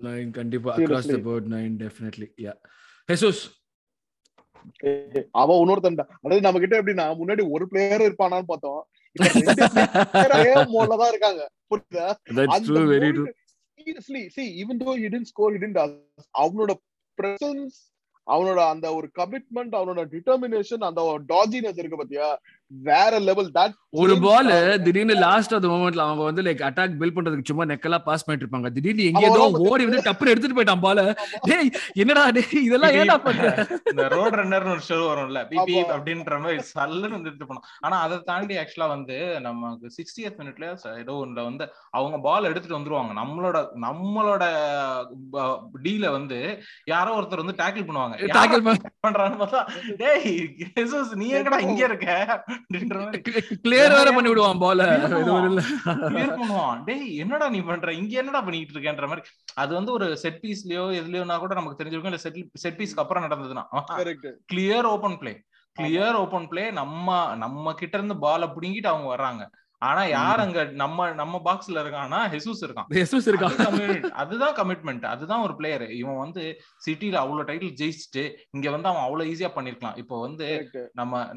நைன் 0.00 0.30
கண்டிப்பா. 0.32 0.72
Across 0.78 1.10
the 1.10 1.20
board 1.24 1.48
nine 1.52 1.74
definitely 1.80 2.28
ya 2.42 2.54
Jesus 3.08 3.42
அவன் 5.42 5.60
இன்னொருத்தன்டா. 5.62 6.04
அதாவது 6.24 6.44
நம்ம 6.46 6.60
கிட்ட 6.64 6.80
எப்படின்னா 6.80 7.06
முன்னாடி 7.20 7.42
ஒரு 7.56 7.64
பிளேயர் 7.72 8.06
இருப்பானான்னு 8.08 8.50
பார்த்தோம். 8.52 8.80
இப்ப 9.16 9.28
ரெண்டு 9.36 9.66
player 9.74 10.32
ஒரே 10.40 10.52
mode 10.74 10.88
ல 10.90 10.98
தான் 11.02 11.12
இருக்காங்க. 11.12 11.42
புரியுதா? 11.70 12.06
Seriously 13.78 14.22
see 14.36 14.42
even 14.62 14.80
though 14.82 14.90
he 14.96 15.02
didn't 15.06 15.30
score 15.32 15.54
didn't 15.56 15.78
அவனோட 16.42 16.72
பிரசன்ஸ் 17.18 17.78
அவனோட 18.26 18.60
அந்த 18.72 18.86
ஒரு 18.96 19.06
கமிட்மெண்ட் 19.18 19.74
அவனோட 19.78 20.00
டிட்டர்மினேஷன் 20.14 20.82
அந்த 20.88 21.02
டாஜினஸ் 21.32 21.80
இருக்கு 21.80 22.00
பாத்தியா? 22.00 22.28
வேற 22.70 23.12
லெவல் 23.20 23.48
தட் 23.54 23.76
ஒரு 24.00 24.14
பால் 24.20 24.50
திடீர்னு 24.84 25.14
லாஸ்ட் 25.22 25.54
அந்த 25.56 25.68
மொமெண்ட்ல 25.70 26.02
அவங்க 26.04 26.22
வந்து 26.26 26.42
லைக் 26.44 26.60
அட்டாக் 26.66 26.92
பில் 27.00 27.14
பண்றதுக்கு 27.14 27.50
சும்மா 27.50 27.64
நெக்கலா 27.70 27.98
பாஸ் 28.04 28.24
பண்ணிட்டு 28.24 28.44
இருப்பாங்க. 28.44 28.68
திடீர்னு 28.76 29.06
எங்க 29.10 29.22
ஏதோ 29.28 29.40
ஓடி 29.64 29.86
வந்து 29.86 30.04
டப்புனு 30.06 30.32
எடுத்துட்டு 30.32 30.56
போயிட்டான் 30.58 30.84
பால 30.84 31.02
டேய் 31.48 31.70
என்னடா 31.96 32.24
டேய் 32.36 32.62
இதெல்லாம் 32.66 32.94
ஏன்டா 32.98 33.16
பண்ற? 33.24 33.48
இந்த 33.90 34.04
ரோட் 34.14 34.36
ரன்னர்னு 34.40 34.72
ஒரு 34.74 34.84
ஷோ 34.88 34.98
வரும்ல 35.04 35.42
பிபி. 35.50 35.76
அப்படின்ற 35.94 36.38
மாதிரி 36.42 36.62
சல்லுன்னு 36.70 37.16
வந்து 37.16 37.30
எடுத்து 37.30 37.48
போனோம் 37.50 37.66
ஆனா 37.82 37.98
அதை 38.04 38.18
தாண்டி 38.30 38.56
ஆக்சுவலா 38.62 38.88
வந்து 38.94 39.16
நமக்கு 39.48 39.90
சிக்ஸ்டியத் 39.98 40.38
மினிட்ல 40.40 40.68
ஏதோ 41.02 41.16
ஒன்றுல 41.22 41.44
வந்து 41.44 41.66
அவங்க 41.92 42.18
பால் 42.20 42.50
எடுத்துட்டு 42.50 42.78
வந்துருவாங்க. 42.78 43.12
நம்மளோட 43.20 43.56
நம்மளோட 43.86 44.44
டீல 45.84 46.06
வந்து 46.18 46.40
யாரோ 46.88 47.10
ஒருத்தர் 47.18 47.44
வந்து 47.44 47.58
டேக்கிள் 47.60 47.88
பண்ணுவாங்க. 47.88 48.16
டாக்கிள் 48.38 48.64
பண்றான்னு 49.06 49.38
பார்த்தா 49.38 49.60
டேய் 50.00 50.30
ஜெசஸ் 50.70 51.12
நீ 51.20 51.28
எங்கடா 51.36 51.60
இங்க 51.68 51.82
இருக்க? 51.88 52.08
கிளியர் 53.62 53.94
வேற 53.98 54.12
பண்ணி 54.12 54.28
விடுவான் 54.28 54.58
பால. 54.58 54.82
clear 56.12 56.30
பண்ணுவான். 56.38 56.84
டேய் 56.84 57.16
என்னடா 57.16 57.48
நீ 57.48 57.60
பண்ற? 57.60 57.92
இங்க 57.92 58.18
என்னடா 58.18 58.40
பண்ணிட்டு 58.40 58.74
இருக்கேன்ற 58.74 59.06
மாதிரி. 59.08 59.28
அது 59.54 59.74
வந்து 59.74 59.92
ஒரு 59.92 60.16
செட் 60.16 60.40
பீஸ்லயோ 60.42 60.84
எதுலயோனா 61.00 61.38
கூட 61.38 61.54
நமக்கு 61.54 61.84
தெரிஞ்சிருக்கும். 61.84 62.12
இல்ல 62.12 62.16
செட் 62.16 62.44
செட் 62.54 62.78
பீஸ்க்கு 62.80 63.04
அப்புறம் 63.04 63.24
நடந்ததுன்னா. 63.24 63.64
Correct 63.96 64.28
clear 64.52 64.84
open 64.84 65.18
play 65.18 65.32
clear 65.76 66.12
open 66.12 66.48
play 66.48 66.70
நம்ம 66.70 67.36
நம்ம 67.36 67.74
கிட்ட 67.74 67.96
இருந்து 67.96 68.18
பால 68.18 68.46
புடுங்கிட்டு 68.46 68.86
அவங்க 68.86 69.08
வர்றாங்க. 69.16 69.42
ஆனா 69.80 70.04
யார் 70.04 70.40
அங்க 70.40 70.64
நம்ம 70.64 71.12
நம்ம 71.12 71.40
பாக்ஸ்ல 71.44 71.70
இருக்கான்னா 71.70 72.36
ஹெசூஸ் 72.36 72.64
இருக்கான். 72.66 72.84
ஜெசஸ் 72.94 73.28
இருக்கா 73.28 73.46
அது 73.46 73.64
commitment. 73.64 74.10
அதுதான் 74.10 74.54
கமிட்மெண்ட் 74.54 75.04
அதுதான் 75.04 75.40
ஒரு 75.40 75.56
பிளேயர் 75.56 75.90
இவன் 75.90 76.18
வந்து 76.18 76.60
சிட்டில 76.86 77.14
அவ்வளவு 77.14 77.52
டைட்டில் 77.52 77.74
ஜெயிச்சுட்டு 77.80 78.34
இங்க 78.50 78.70
வந்து 78.70 78.88
அவன் 78.88 79.02
அவ்வளவு 79.02 79.30
ஈஸியா 79.30 79.58
பண்ணிருக்கலாம். 79.58 79.96
இப்போ 79.96 80.20
வந்து 80.20 80.70
நம்ம 80.92 81.28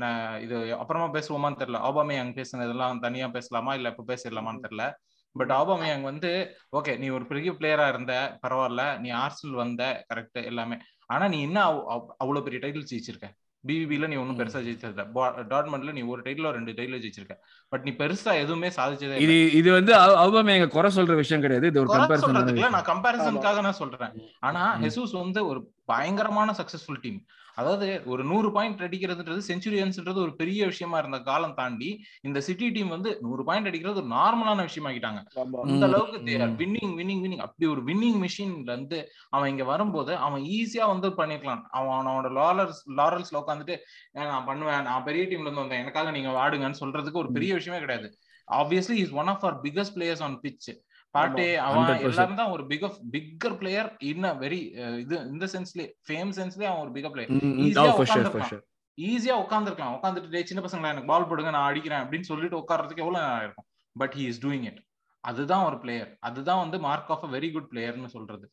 இது 0.42 0.78
அப்புறமா 0.78 1.20
பேசுவோமான்னு 1.20 1.56
தெரியல. 1.56 1.78
ஆபாமே 1.78 2.20
அங்க 2.20 2.42
பேசுனதெல்லாம் 2.42 3.00
தனியா 3.00 3.28
பேசலாமா? 3.28 3.74
இல்ல 3.74 3.94
இப்ப 3.98 4.14
பேசிடலாமான்னு 4.14 4.60
தெரியல. 4.70 4.92
பட் 5.32 5.52
ஆபாமே 5.52 5.92
அங்க 5.92 6.00
வந்து 6.02 6.58
ஓகே 6.78 6.98
நீ 6.98 7.10
ஒரு 7.10 7.26
பெரிய 7.26 7.52
பிளேயரா 7.52 7.88
இருந்த 7.88 8.40
பரவாயில்ல. 8.48 9.00
நீ 9.00 9.12
ஆர்சனல் 9.12 9.52
வந்த 9.52 10.06
கரெக்ட் 10.14 10.46
எல்லாமே. 10.46 10.78
ஆனா 11.06 11.28
நீ 11.28 11.42
என்ன 11.42 11.72
அவ்- 11.72 11.84
அவ்- 11.90 12.06
அவ்வளவு 12.18 12.50
பெரிய 12.50 12.68
டைட்டில் 12.68 12.86
ஜெயிச்சிருக்க? 12.92 13.43
பிபிபில 13.68 14.08
நீ 14.12 14.16
ஒன்னும் 14.22 14.40
பெருசா 14.40 14.60
ஜெயிச்சது 14.66 15.04
டாட்மண்ட்ல 15.52 15.92
நீ 15.98 16.02
ஒரு 16.14 16.22
டைட்டில் 16.26 16.50
ரெண்டு 16.58 16.72
டைட்டில் 16.78 17.02
ஜெயிச்சிருக்க. 17.04 17.36
பட் 17.72 17.84
நீ 17.88 17.92
பெருசா 18.02 18.32
எதுவுமே 18.44 18.70
சாதிச்சதே 18.78 19.16
இல்ல. 19.18 19.24
இது 19.26 19.38
இது 19.60 19.70
வந்து 19.78 19.94
அவங்க 20.24 20.56
எங்க 20.58 20.68
குறை 20.76 20.92
சொல்ற 20.98 21.16
விஷயம் 21.22 21.44
கிடையாது. 21.46 21.70
இது 21.72 21.82
ஒரு 21.84 21.92
கம்பேரிசன் 21.94 22.72
நான் 22.78 22.90
கம்பேரிசனுக்காக 22.92 23.62
நான் 23.68 23.80
சொல்றேன். 23.82 24.14
ஆனா 24.48 24.64
ஹெசூஸ் 24.84 25.16
வந்து 25.22 25.42
ஒரு 25.52 25.62
பயங்கரமான 25.92 26.56
சக்சஸ்ஃபுல் 26.60 27.02
டீம் 27.06 27.22
அதாவது 27.56 27.88
ஒரு 28.06 28.24
நூறு 28.24 28.52
பாயிண்ட் 28.52 28.82
அடிக்கிறதுன்றது 28.82 29.42
செஞ்சுரியன்ஸ்ன்றது 29.48 30.20
ஒரு 30.26 30.34
பெரிய 30.36 30.66
விஷயமா 30.66 30.98
இருந்த 30.98 31.20
காலம் 31.20 31.54
தாண்டி 31.54 31.90
இந்த 32.22 32.42
சிட்டி 32.42 32.68
டீம் 32.70 32.88
வந்து 32.88 33.12
நூறு 33.22 33.44
பாயிண்ட் 33.44 33.68
அடிக்கிறது 33.68 34.00
ஒரு 34.02 34.10
நார்மலான 34.16 34.66
விஷயமாக்கிட்டாங்க. 34.68 35.22
அந்த 35.66 35.86
அளவுக்கு. 35.86 36.20
வின்னிங் 36.62 36.94
வின்னிங் 37.02 37.24
வின்னிங் 37.26 37.44
அப்படி 37.48 37.70
ஒரு 37.72 37.84
வின்னிங் 37.84 38.20
மிஷின்ல 38.26 38.72
இருந்து 38.72 39.00
அவன் 39.30 39.50
இங்க 39.50 39.64
வரும்போது 39.64 40.16
அவன் 40.28 40.42
ஈஸியா 40.58 40.88
வந்து 40.94 41.10
பண்ணிருக்கலாம். 41.20 41.64
அவன் 41.80 41.96
அவனோட 42.00 42.32
லாரல்ஸ் 42.40 42.84
லாரல்ஸ்ல 43.00 43.42
உட்காந்துட்டு 43.42 43.78
நான் 44.12 44.46
பண்ணுவேன். 44.46 44.82
நான் 44.82 45.08
பெரிய 45.10 45.24
டீம்ல 45.26 45.48
இருந்து 45.48 45.64
வந்தேன். 45.64 45.80
எனக்காக 45.80 46.12
நீங்க 46.12 46.32
வாடுங்கன்னு 46.40 46.82
சொல்றதுக்கு 46.84 47.22
ஒரு 47.24 47.32
பெரிய 47.32 47.54
விஷயமே 47.54 47.82
கிடையாது. 47.86 48.10
Obviously 48.48 48.98
is 49.04 49.14
one 49.22 49.30
of 49.34 49.46
our 49.46 49.62
biggest 49.62 49.96
players 49.96 50.24
on 50.24 50.40
pitch 50.44 50.70
பாட்டே 51.16 51.48
அவன் 51.60 51.80
100%. 51.80 52.06
எல்லாரும் 52.08 52.38
தான் 52.38 52.54
ஒரு 52.54 52.64
big 52.70 52.86
bigger 53.14 53.56
player 53.60 53.90
in 54.08 54.28
very 54.42 54.60
இது 55.02 55.16
இந்த 55.28 55.46
சென்ஸ்லயே 55.54 55.88
ஃபேம் 56.08 56.32
சென்ஸ்லயே 56.38 56.70
அவன் 56.70 56.84
ஒரு 56.86 56.94
பிகர் 56.96 57.14
பிளேயர் 57.14 57.34
ஈஸியா 58.98 59.36
உட்காந்துருக்கலாம் 59.44 59.94
உட்காந்துட்டு 59.96 60.32
"டேய், 60.32 60.48
சின்ன 60.50 60.64
பசங்களா 60.64 60.92
எனக்கு 60.92 61.12
பால் 61.12 61.28
போடுங்க 61.30 61.52
நான் 61.52 61.70
அடிக்கிறேன் 61.70 62.02
அப்படின்னு 62.04 62.30
சொல்லிட்டு 62.30 62.60
உட்கார்றதுக்கு 62.60 63.04
எவ்வளவு 63.04 63.22
நேரம் 63.22 63.46
இருக்கும் 63.46 63.68
but 63.96 64.16
he 64.18 64.26
is 64.28 64.42
doing 64.44 64.66
it 64.66 64.82
அதுதான் 65.24 65.64
ஒரு 65.66 65.78
பிளேயர் 65.80 66.10
அதுதான் 66.22 66.62
வந்து 66.62 66.78
mark 66.82 67.12
of 67.12 67.26
a 67.26 67.32
very 67.34 67.50
good 67.52 67.70
பிளேயர்னு 67.72 68.10
சொல்றது. 68.10 68.46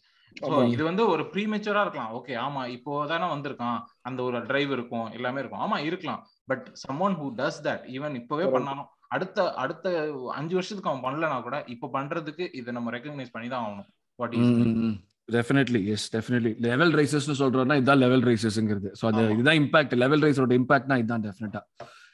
இது 0.69 0.83
வந்து 0.85 1.03
ஒரு 1.09 1.23
ப்ரீமெச்சூரா 1.33 1.81
இருக்கலாம். 1.81 2.13
ஓகே 2.17 2.35
ஆமா 2.43 2.63
இப்போ 2.75 2.93
தானே 3.07 3.27
வந்திருக்கான். 3.33 3.79
அந்த 4.03 4.21
ஒரு 4.23 4.39
டிரைவ் 4.47 4.73
இருக்கும் 4.73 5.09
எல்லாமே 5.11 5.41
இருக்கும். 5.41 5.63
ஆமா 5.65 5.79
இருக்கலாம். 5.87 6.21
But 6.49 6.67
someone 6.83 7.17
who 7.19 7.29
does 7.39 7.61
that 7.65 7.85
even 7.97 8.15
இப்பவே. 8.21 8.47
பண்ணாலும் 8.55 8.89
அடுத்த 9.11 9.45
அடுத்த 9.59 9.87
அஞ்சு 10.35 10.55
வருஷத்துக்கு 10.57 10.91
அவன் 10.91 11.05
பண்ணலனா 11.05 11.39
கூட 11.43 11.57
இப்போ 11.75 11.87
பண்றதுக்கு 11.95 12.45
இதை 12.59 12.73
நம்ம 12.77 12.93
ரெக்கக்னைஸ் 12.95 13.33
பண்ணி 13.35 13.49
தான் 13.49 13.65
ஆகணும் 13.65 13.89
what 14.19 14.35
is 14.39 14.53
definitely 15.29 15.81
yes 15.93 16.07
definitely 16.15 16.53
level 16.67 16.93
ரைசஸ்னு 16.99 17.37
சொல்றோம்னா 17.41 17.79
இதுதான் 17.81 18.03
லெவல் 18.03 18.25
ரைசஸ்ங்கிறது 18.29 18.91
ஸோ 19.01 19.07
அது. 19.11 19.23
இதுதான் 19.35 19.59
இம்பாக்ட் 19.61 19.97
லெவல் 20.03 20.23
ரைஸோட 20.25 20.55
இம்பாக்ட்னா 20.61 20.99
இதுதான் 21.03 21.25
டெஃபினட்டா 21.27 21.61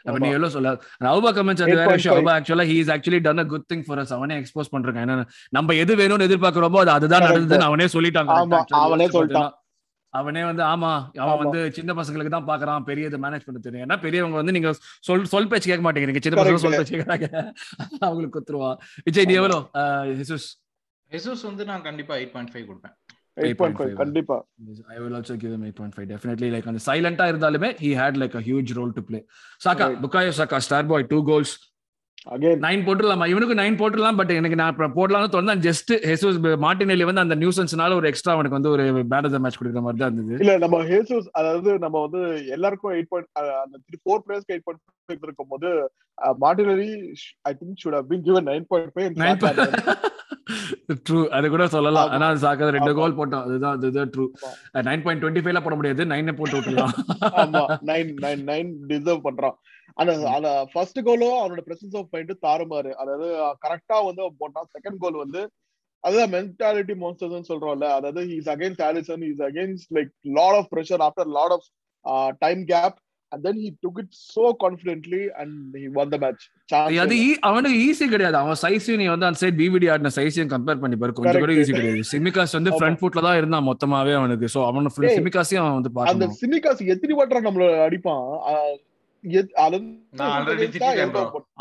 அப்ப. 0.07 0.17
நீ 0.21 0.29
எவ்வளவு 0.31 0.55
சொல்ல 0.55 0.73
அவுபா 1.11 1.31
கமெண்ட்ஸ் 1.37 1.63
அது 1.65 1.73
வேற 1.73 1.85
8.5. 1.85 1.97
விஷயம் 1.97 2.17
அவுபா 2.17 2.33
ஆக்சுவலா 2.37 2.67
he 2.69 2.77
is 2.83 2.91
actually 2.95 3.21
done 3.23 3.43
a 3.43 3.49
good 3.53 3.67
thing 3.71 3.85
for 3.87 4.01
us 4.03 4.13
அவனே 4.17 4.35
எக்ஸ்போஸ் 4.41 4.71
பண்றாங்க 4.75 5.01
ஏன்னா 5.05 5.17
நம்ம 5.53 5.75
எது 5.83 5.95
வேணும்னு 6.01 6.27
எதிர்பார்க்கிறோமோ 6.29 6.81
அது 6.85 6.93
அதுதான். 6.97 7.25
நடந்ததுன்னு 7.27 7.69
அவனே 7.71 7.87
சொல்லிட்டாங்க. 7.95 8.31
அவனே 8.83 9.09
சொல்லிட்டான். 9.17 9.51
அவனே 10.15 10.43
வந்து 10.49 10.63
ஆமா 10.73 10.91
அவன். 11.25 11.41
வந்து 11.43 11.61
சின்ன 11.77 11.95
பசங்களுக்கு 11.99 12.35
தான் 12.35 12.49
பாக்குறான் 12.51 12.87
பெரிய 12.89 13.11
இது 13.11 13.19
மேனேஜ் 13.25 13.47
பண்ண 13.47 13.61
தெரியும் 13.65 13.85
ஏன்னா 13.87 13.99
பெரியவங்க 14.05 14.39
வந்து 14.41 14.55
நீங்க 14.57 14.71
சொல் 15.09 15.27
சொல் 15.33 15.51
பேச்சு 15.53 15.71
கேட்க 15.71 15.85
மாட்டேங்கிறீங்க 15.87 16.23
சின்ன 16.27 16.39
பசங்க. 16.41 16.63
சொல் 16.65 16.79
பேச்சு 16.79 16.95
கேட்கறாங்க 16.97 17.29
அவங்களுக்கு 18.07 18.37
குத்துருவா 18.37 18.71
விஜய் 19.09 19.29
நீ. 19.31 19.37
எவ்வளோ 19.41 19.59
ஹிசூஸ் 20.21 20.49
ஹெசூஸ் 21.11 21.45
வந்து 21.51 21.67
நான் 21.71 21.85
கண்டிப்பா 21.89 22.15
எயிட் 22.21 22.35
பாயிண்ட் 22.37 22.53
ஃபைவ் 22.55 22.67
கொடுப்பேன் 22.71 22.97
8.5 23.37 23.87
கண்டிப்பா 23.99 24.37
I 24.95 25.01
will 25.01 25.15
also 25.19 25.35
give 25.37 25.53
him 25.55 25.65
8.5. 25.65 26.05
Definitely, 26.13 26.49
like 26.51 26.67
on 26.67 26.77
the 26.79 26.85
silent 26.87 27.19
இருந்தாலுமே 27.25 27.69
he 27.79 27.91
had 27.95 28.15
like 28.23 28.35
a 28.35 28.45
huge 28.47 28.71
role 28.79 28.93
to 28.99 29.03
play. 29.03 29.21
Saka, 29.61 29.85
Right. 29.85 29.99
Bukayo 30.05 30.31
Saka, 30.39 30.59
star 30.61 30.83
boy, 30.85 31.01
two 31.13 31.21
goals, 31.23 31.51
again 31.53 31.76
nine 32.65 32.85
போட்டுடலாமா? 32.87 33.27
இவனுக்கு 33.33 33.57
nine 33.61 33.77
போட்டுடலாம் 33.81 34.19
but 34.21 34.33
எனக்கு 34.39 34.59
நான் 34.61 34.79
போடலாம்னு 34.97 35.33
தோணுது. 35.35 35.65
Just 35.67 35.93
Jesus 36.11 36.39
Martinelli 36.65 37.05
வந்து 37.09 37.25
அந்த 37.25 37.37
நியூசன்ஸ்னால 37.43 37.97
ஒரு 38.01 38.09
எக்ஸ்ட்ரா 38.11 38.35
அவனுக்கு 38.37 38.59
வந்து 38.59 38.73
ஒரு 38.75 38.85
பேட் 39.13 39.29
ஆஃப் 39.29 39.37
மேட்ச் 39.45 39.59
கொடுக்குற 39.61 39.83
மாதிரி 39.87 40.01
தான் 40.03 40.11
இருந்தது. 40.11 40.41
இல்ல 40.45 40.55
நம்ம 40.65 40.81
ஹேசூஸ் 40.91 41.29
அதாவது 41.41 41.73
நம்ம 41.85 42.03
வந்து 42.07 42.23
எல்லாருக்கும் 42.57 42.95
எயிட் 42.97 43.11
பாயிண்ட் 43.13 43.31
அந்த 43.65 43.77
த்ரீ 43.87 43.99
ஃபோர் 44.03 44.25
பிளேயர்ஸ்க்கு 44.27 44.55
எயிட் 44.57 44.67
பாயிண்ட் 44.69 45.27
இருக்கும் 45.29 45.53
போது 45.55 45.71
Martinelli 46.45 46.91
I 47.51 47.55
think 47.61 47.81
should 47.85 47.99
have 48.01 48.11
been 48.13 48.27
given 48.29 48.49
nine 48.53 48.69
point 48.73 48.93
five 48.97 49.11
true 51.07 51.21
அது 51.37 51.47
கூட 51.53 51.65
சொல்லலாம். 51.75 52.11
ஆனா 52.15 52.27
சாக்கா 52.43 52.67
ரெண்டு. 52.77 52.93
கோல் 52.99 53.17
போட்டோம். 53.19 53.45
அதுதான் 53.47 53.77
அதுதான் 53.79 54.11
ட்ரூ 54.15 54.25
நைன் 54.89 55.03
பாயிண்ட் 55.05 55.23
டுவெண்ட்டி 55.23 55.43
ஃபைவ்ல 55.45 55.63
போட 55.65 55.77
முடியாது. 55.79 56.05
நைன் 56.13 56.37
போட்டு 56.41 56.59
விட்டுலாம் 56.59 56.93
நைன் 57.91 58.13
நைன் 58.25 58.45
நைன் 58.51 58.71
டிசர்வ் 58.91 59.27
பண்றான். 59.29 59.57
அந்த 60.01 60.13
அந்த 60.37 60.51
ஃபர்ஸ்ட் 60.73 61.01
கோலும் 61.09 61.37
அவனோட 61.41 61.63
பிரசன்ஸ் 61.69 61.97
ஆஃப் 62.01 62.11
மைண்ட் 62.17 62.33
தாறுமாறு. 62.47 62.93
அதாவது 63.03 63.29
கரெக்டா 63.65 63.99
வந்து 64.09 64.23
போட்டான். 64.43 64.69
செகண்ட் 64.77 65.01
கோல் 65.05 65.23
வந்து 65.25 65.43
அதுதான் 66.05 66.33
மென்டாலிட்டி 66.37 66.95
மோன்ஸ்டர்ஸ் 67.03 67.51
சொல்றோம்ல. 67.51 67.87
அதாவது 67.99 68.23
is 68.37 68.51
against 68.55 68.85
Alisson 68.89 69.25
is 69.31 69.43
against 69.49 69.91
like 69.99 70.13
lot 70.39 70.59
of 70.61 70.71
pressure 70.75 71.05
after 71.07 71.31
lot 71.39 71.55
of 71.57 71.69
time 72.45 72.61
gap 72.73 72.97
and 73.33 73.43
then 73.47 73.61
he 73.65 73.71
took 73.85 73.99
it 74.03 74.15
so 74.35 74.45
confidently 74.65 75.23
and 75.43 75.77
he 75.83 75.87
won 75.99 76.09
the 76.15 76.21
match 76.25 76.45
அது 77.05 77.17
அவனுக்கு 77.49 77.79
ஈஸி 77.89 78.07
கிடையாது. 78.15 78.37
அவன் 78.43 78.59
சைஸையும் 78.65 79.01
நீ 79.03 79.07
வந்து 79.13 79.27
அந்த 79.29 79.39
சைட் 79.43 79.59
பிவிடி 79.61 79.89
ஆடின 79.95 80.13
சைஸையும் 80.19 80.51
கம்பேர் 80.55 80.83
பண்ணி 80.85 80.97
பாரு. 81.03 81.17
கொஞ்சம் 81.19 81.41
கூட 81.43 81.53
Correct. 81.53 81.63
ஈஸி 81.67 81.77
கிடையாது. 81.79 82.09
சிமிகாஸ் 82.13 82.57
வந்து. 82.59 82.73
ஃப்ரண்ட் 82.79 83.01
ஃபுட்ல 83.01 83.25
தான் 83.29 83.39
இருந்தான் 83.41 83.67
மொத்தமாவே 83.71 84.15
அவனுக்கு. 84.21 84.49
சோ 84.55 84.63
அவன 84.71 84.93
சிமிகாஸையும் 85.19 85.63
அவன் 85.65 85.77
வந்து 85.79 85.93
அந்த 85.93 85.97
பார்க்கணும். 86.01 86.37
சிமிகாஸ் 86.43 86.83
எத்தனை 86.95 87.17
வாட்டரா 87.21 87.43
நம்மள 87.49 87.69
அடிப்பான்? 87.87 88.27
நான் 90.19 90.31
ஆல்ரெடி 90.35 90.67
திட்டிட்டேன். 90.75 91.13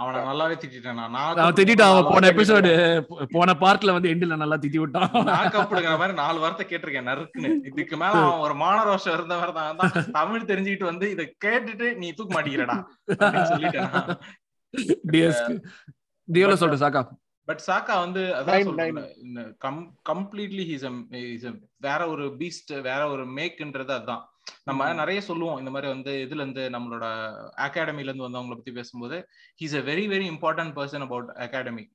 அவனை 0.02 0.20
நல்லாவே 0.28 0.56
திட்டிட்டேன் 0.62 0.98
நான். 1.00 1.16
நான் 1.40 1.58
திட்டிட்டான். 1.60 1.92
அவன் 1.94 2.10
போன 2.12 2.30
எபிசோடு 2.34 2.72
போன 3.36 3.56
பார்ட்ல 3.64 3.96
வந்து 3.96 4.12
எண்டில் 4.14 4.42
நல்லா 4.44 4.58
திட்டி 4.64 4.80
விட்டான். 4.82 5.10
நான் 5.32 5.54
கப்படுங்கிற 5.56 5.96
மாதிரி 6.02 6.16
நாலு 6.22 6.38
வார்த்தை 6.44 6.66
கேட்டிருக்கேன் 6.72 7.10
நறுக்குன்னு. 7.12 7.52
இதுக்கு 7.72 7.98
மேல 8.04 8.22
அவன் 8.24 8.44
ஒரு 8.48 8.56
மானரோஷம் 8.64 9.16
இருந்தவர் 9.18 9.58
தான். 9.60 9.78
தான் 9.82 10.12
தமிழ் 10.20 10.50
தெரிஞ்சுக்கிட்டு 10.52 10.92
வந்து 10.92 11.08
இதை 11.16 11.26
கேட்டுட்டு 11.46 11.90
நீ 12.02 12.10
தூக்க 12.20 12.32
மாட்டேங்கிறடா 12.38 12.78
சொல்லிட்டேன் 13.54 13.92
டியோல 16.28 16.56
சொல்ற 16.64 16.78
சாக்கா. 16.86 17.04
பட் 17.48 17.62
சாக்கா 17.70 17.96
வந்து 18.06 18.22
அதான் 18.38 19.82
கம்ப்ளீட்லி 20.12 20.64
ஹீஸ் 20.70 20.86
வேற 21.88 22.02
ஒரு 22.14 22.28
பீஸ்ட் 22.40 22.74
வேற 22.88 23.02
ஒரு 23.16 23.26
மேக்ன்றது 23.40 23.94
அதுதான் 23.98 24.24
நம்ம 24.70 24.88
நிறைய 25.02 25.20
சொல்லுவோம். 25.30 25.60
இந்த 25.62 25.72
மாதிரி 25.74 25.88
வந்து 25.94 26.12
இதுல 26.26 26.44
இருந்து 26.44 26.64
நம்மளோட 26.76 27.06
அகாடமில 27.68 28.10
இருந்து 28.10 28.28
வந்தவங்களை 28.28 28.58
பத்தி 28.60 28.74
பேசும்போது 28.80 29.18
he's 29.62 29.78
a 29.80 29.84
very 29.92 30.06
very 30.14 30.28
important 30.34 30.76
person 30.80 31.06
about 31.08 31.32
academy 31.46 31.86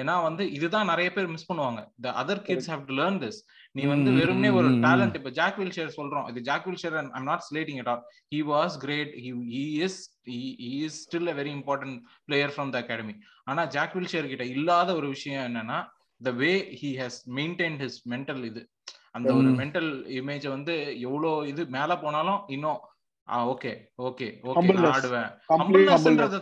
ஏன்னா 0.00 0.14
வந்து 0.26 0.42
இதுதான் 0.56 0.90
நிறைய 0.90 1.08
பேர் 1.14 1.32
மிஸ் 1.34 1.48
பண்ணுவாங்க. 1.48 1.80
The 2.04 2.12
other 2.22 2.42
kids 2.48 2.68
have 2.72 2.84
to 2.90 2.94
learn 3.00 3.18
this 3.24 3.38
நீ 3.78 3.82
வந்து 3.92 4.10
வெறுமனே 4.18 4.50
ஒரு. 4.58 4.68
டேலண்ட் 4.84 5.16
இப்ப 5.18 5.30
ஜாக் 5.38 5.58
ஷேர் 5.76 5.90
சொல்றோம். 5.96 6.26
இது 6.30 6.40
Jack 6.48 6.66
Wilshere 6.82 6.96
I'm 7.18 7.28
not 7.30 7.44
slating 7.48 7.80
it 7.82 7.90
all 7.92 8.02
he 8.34 8.40
was 8.52 8.76
great 8.84 9.12
he 9.24 9.62
is 9.86 9.98
is 10.80 10.98
still 11.06 11.32
a 11.32 11.36
very 11.40 11.52
important 11.58 11.98
player 12.28 12.54
from 12.56 12.70
the 12.76 12.78
academy 12.84 13.16
ஆனா 13.52 13.64
Jack 13.76 13.96
share 14.14 14.30
கிட்ட 14.32 14.46
இல்லாத 14.56 14.94
ஒரு 15.00 15.08
விஷயம் 15.16 15.44
என்னன்னா 15.48 15.80
the 16.20 16.32
way 16.42 16.52
he 16.82 16.92
has 17.02 17.20
maintain 17.40 17.78
his 17.84 18.00
mental 18.14 18.42
இது. 18.50 18.62
அந்த 19.14 19.28
ஒரு. 19.32 19.50
மென்டல் 19.60 19.90
இமேஜ் 20.18 20.46
வந்து 20.48 20.74
எவ்வளோ 21.06 21.32
இது 21.52 21.62
மேல 21.76 21.96
போனாலும் 22.04 22.40
இன்னும் 22.56 22.80
ஓகே 23.52 23.72
ஓகே 24.06 24.26
ஓகே. 24.50 24.60
ஆடுவேன். 24.92 25.28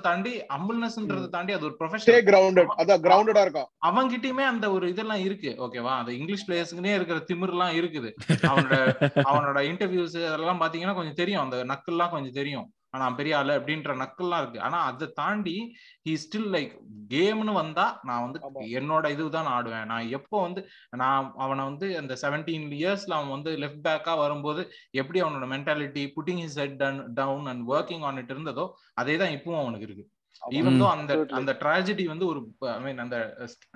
தாண்டி 0.06 0.32
ஹம்பிள்னஸ்ன்றதை 0.52 1.28
தாண்டி 1.34 1.52
அது 1.56 1.66
ஒரு 1.68 1.76
ப்ரொஃபஷனல் 1.80 2.26
கிரவுண்டட் 2.28 2.70
அதான் 2.82 3.02
கிரவுண்டடா 3.06 3.42
இருக்கான் 3.46 3.68
அவங்கிட்டயுமே 3.88 4.44
அந்த 4.52 4.66
ஒரு 4.76 4.86
இதெல்லாம் 4.92 5.22
இருக்கு. 5.26 5.50
ஓகேவா 5.66 5.92
அந்த 6.00 6.12
இங்கிலீஷ் 6.18 6.46
பிளேயர்ஸ்க்குனே 6.48 6.94
இருக்கிற 6.94 7.18
திமிர்லாம் 7.30 7.74
இருக்குது. 7.80 8.10
அவனோட 8.50 8.74
அவனோட 9.30 9.58
இன்டர்வியூஸ் 9.70 10.18
அதெல்லாம் 10.30 10.62
பாத்தீங்கன்னா 10.64 10.96
கொஞ்சம் 11.00 11.20
தெரியும். 11.22 11.44
அந்த 11.44 11.58
நக்கல்லாம் 11.72 12.14
கொஞ்சம் 12.14 12.38
தெரியும். 12.40 12.66
ஆனா 12.94 13.06
பெரிய 13.18 13.32
ஆளு 13.38 13.52
அப்படின்ற 13.58 13.94
நக்கல்லாம் 14.02 14.42
இருக்கு. 14.42 14.60
ஆனா 14.66 14.78
அதை 14.90 15.06
தாண்டி 15.18 15.54
ஹி 16.06 16.12
ஸ்டில் 16.22 16.48
லைக் 16.54 16.72
கேம்னு 17.12 17.52
வந்தா 17.58 17.86
நான் 18.08 18.22
வந்து. 18.24 18.38
என்னோட 18.78 19.04
இதுதான் 19.14 19.50
ஆடுவேன். 19.56 19.88
நான் 19.92 20.12
எப்போ 20.18 20.36
வந்து 20.46 20.60
நான் 21.02 21.32
அவனை 21.44 21.64
வந்து 21.70 21.88
அந்த 22.00 22.16
செவன்டீன் 22.22 22.66
இயர்ஸ்ல 22.78 23.16
அவன் 23.18 23.34
வந்து 23.36 23.52
லெஃப்ட் 23.64 23.84
பேக்கா 23.88 24.14
வரும்போது 24.22 24.64
எப்படி 25.02 25.22
அவனோட 25.24 25.48
mentality 25.54 26.04
putting 26.16 26.42
his 26.44 26.60
head 26.62 26.78
down 27.20 27.46
and 27.52 27.64
working 27.74 28.06
on 28.10 28.20
it 28.22 28.34
இருந்ததோ 28.36 28.66
அதே 29.02 29.16
தான் 29.22 29.34
இப்பவும் 29.38 29.62
அவனுக்கு 29.62 29.88
இருக்கு. 29.88 30.06
ஈவன் 30.42 30.80
தோ 30.82 30.88
அந்த. 30.96 31.12
அந்த 31.38 31.52
ட்ராஜடி 31.62 32.04
வந்து 32.12 32.26
ஒரு 32.32 32.40
ஐ 32.74 32.80
மீன் 32.80 33.04
அந்த 33.04 33.16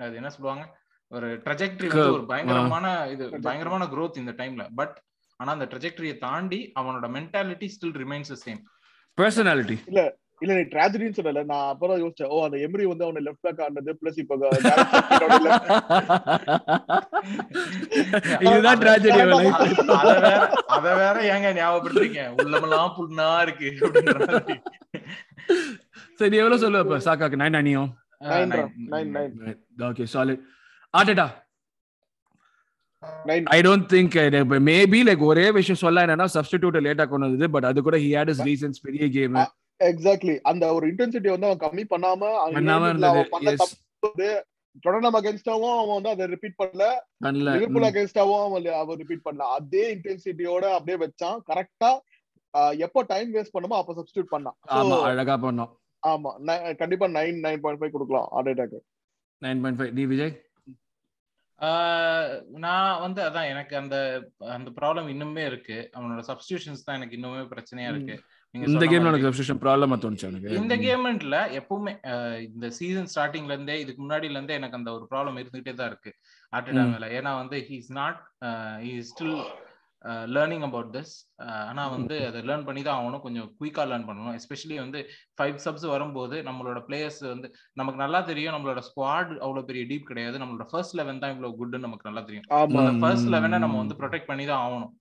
அது 0.03 0.13
என்ன 0.21 0.31
சொல்லுவாங்க? 0.35 0.65
ஒரு 1.11 1.27
ட்ரெஜெக்டரி 1.45 1.87
வந்து 1.93 2.13
ஒரு 2.17 2.25
பயங்கரமான 2.29 2.85
இது 3.13 3.23
Trajectory. 3.23 3.45
பயங்கரமான 3.47 3.83
growth 3.91 4.15
இந்த 4.21 4.31
டைம்ல 4.39 4.63
பட் 4.79 4.95
ஆனா 5.39 5.51
அந்த 5.55 5.65
ட்ரெஜெக்டரியை 5.71 6.15
தாண்டி 6.17 6.59
அவனோட 6.79 7.05
mentality 7.15 7.67
still 7.73 7.97
remains 8.01 8.31
same 8.45 8.61
personality 9.17 9.77
இல்ல 10.41 10.53
நீ 10.57 10.63
ட்ராஜடின்னு 10.71 11.17
சொல்லல. 11.17 11.41
நான் 11.49 11.67
அப்பதான் 11.71 12.01
யோசிச்சேன். 12.01 12.31
ஓ 12.33 12.45
அந்த 12.45 12.57
எம்ரி 12.65 12.85
வந்து 12.89 13.05
அவனை 13.05 13.21
லெஃப்ட் 13.27 13.45
பேக் 13.45 13.61
ஆனது 13.65 13.91
பிளஸ் 13.99 14.19
இப்ப 14.23 14.35
இதுதான் 18.45 18.81
life. 19.33 19.59
அத 19.95 20.13
வேற 20.25 20.41
அத 20.75 20.85
வேற 21.01 21.15
ஏங்க 21.33 21.49
ஞாபகப்படுத்துறீங்க 21.59 22.21
உள்ளமெல்லாம் 22.41 22.91
புண்ணா 22.97 23.27
இருக்கு. 23.45 23.69
சரி 26.19 26.35
எவ்வளவு 26.41 26.61
சொல்லுவ 26.63 26.83
இப்ப? 26.85 26.97
சாக்காக்கு 27.07 27.41
நைன் 27.43 27.59
அணியும்? 27.61 27.89
Nine 28.31 28.51
nine, 28.51 28.69
nine 28.93 29.09
nine 29.15 29.33
okay 29.89 30.05
solid 30.13 30.43
ஆட்டடா. 30.93 31.27
I 33.57 33.59
don't 33.67 33.87
think 33.95 34.15
maybe 34.69 35.01
like 35.09 35.25
ஒரே 35.31 35.45
விஷயம் 35.59 35.83
சொல்ல 35.83 36.05
என்னன்னா 36.07 36.27
சப்ஸ்டிடியூட் 36.37 36.79
லேட்டா 36.87 37.05
கொண்டு 37.11 37.27
வந்தது 37.27 37.49
பட் 37.55 37.67
அது 37.71 37.85
கூட 37.89 37.99
ஹி 38.05 38.09
ஹேட் 38.17 38.31
இஸ் 38.35 38.41
ரீசன்ஸ் 38.49 38.85
பெரிய 38.87 39.05
கேம் 39.17 39.37
எக்ஸாக்ட்லி 39.79 40.35
அந்த 40.49 40.63
ஒரு 40.77 40.85
இன்டென்சிட்டி 40.91 41.29
வந்து 41.33 41.47
அவன் 41.49 41.63
கம்மி 41.63 41.83
பண்ணாம 41.93 42.31
பண்ணாம 42.57 42.89
இருந்தது. 42.91 44.27
டொட்டனம் 44.83 45.17
அகேன்ஸ்டாவும் 45.17 45.73
அவன் 45.79 45.95
வந்து 45.97 46.11
அதை 46.13 46.25
ரிப்பீட் 46.33 46.55
பண்ணல. 46.61 46.83
லிவர்பூல் 47.47 47.87
அகேன்ஸ்டாவும் 47.89 48.43
அவன் 48.45 48.67
அவன் 48.81 48.99
ரிப்பீட் 49.01 49.25
பண்ணல. 49.25 49.47
அதே 49.57 49.83
இன்டென்சிட்டியோட 49.95 50.63
அப்படியே 50.77 50.97
வச்சான். 51.03 51.37
கரெக்டா 51.49 51.91
எப்போ 52.85 52.99
டைம் 53.11 53.29
வேஸ்ட் 53.35 53.55
பண்ணுமோ 53.55 53.75
அப்ப 53.81 53.93
சப்ஸ்டியூட் 53.99 54.31
பண்ணான். 54.33 54.57
ஆமா 54.77 54.97
அழகா 55.09 55.35
பண்ணோம். 55.45 55.71
ஆமா 56.03 56.31
கண்டிப்பா 56.81 57.07
நைன் 57.17 57.37
நைன் 57.45 57.61
பாயிண்ட் 57.65 57.81
ஃபைவ் 57.81 57.93
கொடுக்கலாம் 57.95 58.27
heart 58.35 58.49
attack 58.53 58.75
nine 59.41 59.61
point 59.63 59.79
five 59.81 59.93
நீ 59.99 60.05
விஜய்? 60.13 60.33
நான் 62.57 62.99
வந்து 62.99 63.21
அதான் 63.21 63.49
எனக்கு 63.49 63.73
அந்த 63.77 63.97
அந்த 64.39 64.69
ப்ராப்ளம் 64.81 65.09
இன்னுமே 65.13 65.45
இருக்கு. 65.45 65.91
அவனோட 65.95 66.23
சப்ஸ்டியூஷன்ஸ் 66.27 66.85
தான் 66.85 66.95
எனக்கு 66.95 67.17
இன்னுமே 67.17 67.43
பிரச்சனையா 67.53 67.89
இருக்கு. 67.89 68.15
இந்த 68.55 68.85
கேம்ல. 68.85 69.09
எனக்கு 69.09 69.27
சப்ஸ்டியூஷன் 69.27 69.61
ப்ராப்ளமா 69.63 69.97
தோணுச்சு 70.01 70.27
எனக்கு 70.29 70.57
இந்த 70.57 70.75
கேம்ல 70.77 71.37
எப்பவுமே 71.59 71.93
இந்த 72.41 72.69
சீசன் 72.69 73.09
ஸ்டார்டிங்ல 73.15 73.51
இருந்தே 73.51 73.79
இதுக்கு 73.79 74.01
முன்னாடில 74.03 74.37
இருந்தே 74.37 74.53
எனக்கு 74.53 74.75
அந்த 74.75 74.91
ஒரு 74.91 75.07
ப்ராப்ளம் 75.11 75.39
இருந்துகிட்டே 75.41 75.73
தான் 75.73 75.87
இருக்கு. 75.87 76.13
ஆர்டடா. 76.53 76.83
மேல. 76.93 77.07
ஏன்னா 77.19 77.33
வந்து 77.35 77.59
he's 77.69 77.91
not 77.91 78.19
he 78.85 78.93
still 79.11 79.37
learning 80.35 80.65
about 80.67 80.89
this 80.95 81.13
ஆனா 81.69 81.83
வந்து 81.95 82.15
அதை 82.29 82.39
லேர்ன் 82.49 82.65
பண்ணி 82.69 82.81
தான் 82.87 82.97
ஆகணும். 82.99 83.23
கொஞ்சம் 83.25 83.47
குயிக்கா 83.59 83.83
லேர்ன் 83.91 84.07
பண்ணணும். 84.09 84.35
எஸ்பெஷலி 84.39 84.77
வந்து 84.83 85.01
ஃபைவ் 85.37 85.59
சப்ஸ் 85.65 85.85
வரும்போது 85.93 86.37
நம்மளோட 86.49 86.81
பிளேயர்ஸ் 86.87 87.21
வந்து 87.33 87.49
நமக்கு 87.81 88.03
நல்லா 88.03 88.21
தெரியும். 88.31 88.55
நம்மளோட 88.55 88.83
ஸ்குவாட் 88.89 89.31
அவ்வளவு 89.45 89.67
பெரிய 89.69 89.85
டீப் 89.91 90.09
கிடையாது. 90.11 90.41
நம்மளோட 90.43 90.67
ஃபர்ஸ்ட் 90.73 90.97
லெவன் 91.01 91.21
தான் 91.23 91.33
இவ்வளவு 91.35 91.57
குட்னு 91.61 91.85
நமக்கு 91.87 92.09
நல்லா 92.09 92.25
தெரியும். 92.27 92.49
அந்த 92.59 92.93
ஃபர்ஸ்ட். 93.05 93.31
லெவனை 93.35 93.59
நம்ம 93.65 93.79
வந்து 93.83 93.99
ப்ரொடெக்ட் 94.01 94.29
பண்ணி 94.33 94.47
தான் 94.51 94.63
ஆகணும். 94.65 94.91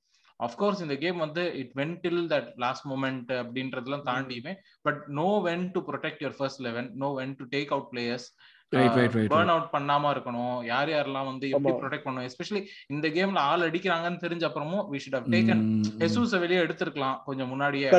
அஃப்கோர்ஸ் 0.47 0.81
இந்த 0.85 0.95
கேம் 1.03 1.19
வந்து 1.25 1.43
it 1.61 1.75
when 1.81 1.93
till 2.05 2.25
that 2.33 2.49
last 2.63 2.87
moment 2.93 3.29
அப்படின்றதெல்லாம் 3.43 4.07
தாண்டியுமே 4.09 4.53
but 4.87 5.01
know 5.19 5.29
when 5.47 5.67
to 5.75 5.81
protect 5.91 6.23
your 6.25 6.37
first 6.39 6.63
eleven 6.67 6.89
know 7.03 7.09
when 7.19 7.35
to 7.41 7.45
take 7.53 7.73
out 7.75 7.91
players 7.93 8.27
burn 8.77 9.47
out 9.47 9.73
பண்ணாம 9.73 10.17
இருக்கணும். 10.17 10.65
யார் 10.65 10.89
யாரெல்லாம் 10.89 11.25
வந்து 11.25 11.49
எப்படி. 11.49 11.75
ப்ரொடெக்ட் 11.75 12.01
பண்ணணும்? 12.05 12.29
எஸ்பெஷலி 12.29 12.65
இந்த 12.87 13.09
கேம்ல 13.09 13.37
ஆள் 13.37 13.71
அடிக்கிறாங்கன்னு 13.71 14.21
தெரிஞ்ச 14.21 14.45
அப்புறமும் 14.45 14.87
வி 14.93 15.01
ஷுட் 15.07 15.13
ஹவ் 15.13 15.33
டேக்கன் 15.33 15.83
ஹெசூஸ 15.99 16.39
வெளியே 16.39 16.61
எடுத்திருக்கலாம் 16.61 17.23
கொஞ்சம் 17.25 17.49
முன்னாடியே 17.49 17.91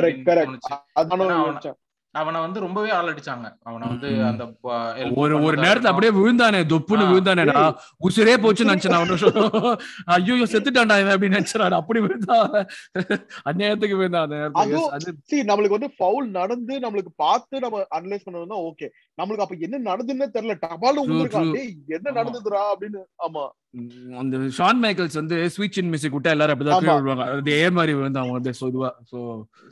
அவன- 2.18 2.40
வந்து 2.40 2.60
ரொம்பவே 2.60 2.90
ஆள் 2.90 3.14
அடிச்சாங்க. 3.14 3.56
அவனை 3.62 3.88
வந்து. 3.88 4.24
அந்த 4.24 4.44
ஒரு 5.14 5.42
ஒரு 5.42 5.62
நேரத்துல. 5.62 5.86
அப்படியே 5.86 6.12
விழுந்தானே 6.12 6.64
தொப்புன்னு 6.68 7.12
விழுந்தானேடா. 7.12 7.74
உசிரே 8.08 8.36
போச்சு 8.36 8.64
நினைச்சேன் 8.64 8.94
அவனு. 8.94 9.78
ஐயோ 10.04 10.32
செத்துட்டான்டா 10.32 11.00
இவன் 11.00 11.18
அப்படின்னு 11.18 11.42
நினைச்சான் 11.42 11.70
அப்படி 11.70 12.00
விழுந்தா 12.00 12.66
அந்நேரத்துக்கு 13.44 13.96
விழுந்தான் 13.96 14.22
அந்த 14.22 14.50
நேரத்துக்கு 14.64 15.44
நம்மளுக்கு 15.44 15.68
வந்து 15.68 15.92
ஃபவுல் 15.98 16.30
நடந்து 16.30 16.78
நம்மளுக்கு 16.78 17.06
பார்த்து 17.16 17.60
நம்ம 17.60 17.86
அனலைஸ் 17.94 18.20
பண்ணணும்னா 18.30 18.70
ஓகே 18.70 18.88
நம்மளுக்கு 19.18 19.44
அப்ப 19.44 19.56
என்ன 19.60 19.78
நடந்துன்னே 19.86 20.26
தெரியல. 20.30 20.54
டபால் 20.60 20.98
என்ன 21.88 22.10
ஆமா. 22.10 22.16
நடந்ததுடா 22.16 22.62
அப்படின்னு. 22.70 23.00
ஆமா. 23.18 23.42
அந்த 24.18 24.36
ஷான் 24.58 24.80
மைக்கேல்ஸ் 24.82 25.14
வந்து 25.14 25.50
ஸ்வீச் 25.56 25.78
இன் 25.78 25.84
மியூசிக் 25.84 26.14
விட்டா 26.14 26.30
எல்லாரும் 26.30 26.54
அப்படிதான் 26.54 26.88
விழுவாங்க. 27.00 27.24
அதே 27.38 27.70
மாதிரி 27.70 27.94
விழுந்தான் 27.94 28.22
அவன் 28.22 28.32
வந்து 28.32 28.52
சொதுவா 28.60 28.90
சோ 29.12 29.18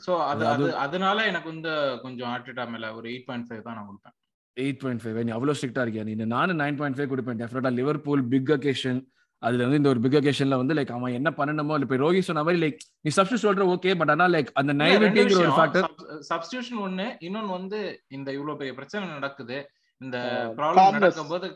சோ 0.05 0.17
அது 0.25 0.43
அது- 0.45 0.49
அது 0.49 0.75
அதனால 0.77 1.25
எனக்கு 1.25 1.49
வந்து 1.49 1.73
கொஞ்சம் 2.01 2.29
ஆர்டிட்டா 2.29 2.69
மேல 2.69 2.95
ஒரு 2.95 3.09
எயிட் 3.09 3.25
பாயிண்ட் 3.25 3.49
ஃபைவ் 3.49 3.61
தான் 3.61 3.75
நான் 3.75 3.87
கொடுப்பேன். 3.87 4.15
எயிட் 4.57 4.79
பாயிண்ட் 4.79 5.01
ஃபைவ் 5.01 5.23
நீ 5.23 5.31
அவ்வளவு 5.31 5.57
ஸ்ட்ரிக்டா 5.57 5.83
இருக்கியா? 5.83 6.03
நீ 6.03 6.25
நானும் 6.27 6.59
நைன் 6.59 6.77
பாயிண்ட் 6.77 6.97
ஃபைவ் 6.97 7.11
கொடுப்பேன் 7.11 7.41
டெஃபினட்டா 7.41 7.73
லிவர்பூல் 7.73 8.23
பிக் 8.25 8.49
அகேஷன் 8.49 9.01
அதுல 9.43 9.63
வந்து 9.63 9.79
இந்த 9.79 9.89
ஒரு 9.89 10.01
பிக் 10.01 10.17
அகேஷன்ல 10.19 10.59
வந்து 10.59 10.75
லைக் 10.75 10.93
அவன் 10.93 11.15
என்ன 11.15 11.29
பண்ணணுமோ 11.37 11.75
இல்ல 11.75 11.87
இப்ப 11.87 11.99
ரோஹி 12.01 12.21
சொன்ன 12.21 12.43
மாதிரி 12.43 12.61
லைக் 12.61 12.77
நீ 13.03 13.11
சப்ஸ்ட் 13.15 13.43
சொல்ற 13.43 13.65
ஓகே 13.71 13.93
பட் 13.99 14.11
ஆனா 14.11 14.27
லைக் 14.33 14.51
அந்த 14.55 14.73
நைவிட்டிங்கிற 14.81 15.39
ஒரு 15.41 15.53
ஃபேக்டர் 15.57 15.87
சப்ஸ்டியூஷன் 16.29 16.81
ஒண்ணு 16.85 17.07
இன்னொன்னு 17.25 17.51
வந்து 17.51 17.79
இந்த 18.11 18.29
இவ்வளவு 18.31 18.57
பெரிய 18.57 18.73
பிரச்சனை 18.73 19.07
நடக்குது. 19.09 19.57
இந்த 20.01 20.17
ப்ராப்ளம். 20.57 20.95
நடக்கும்போது 20.97 21.47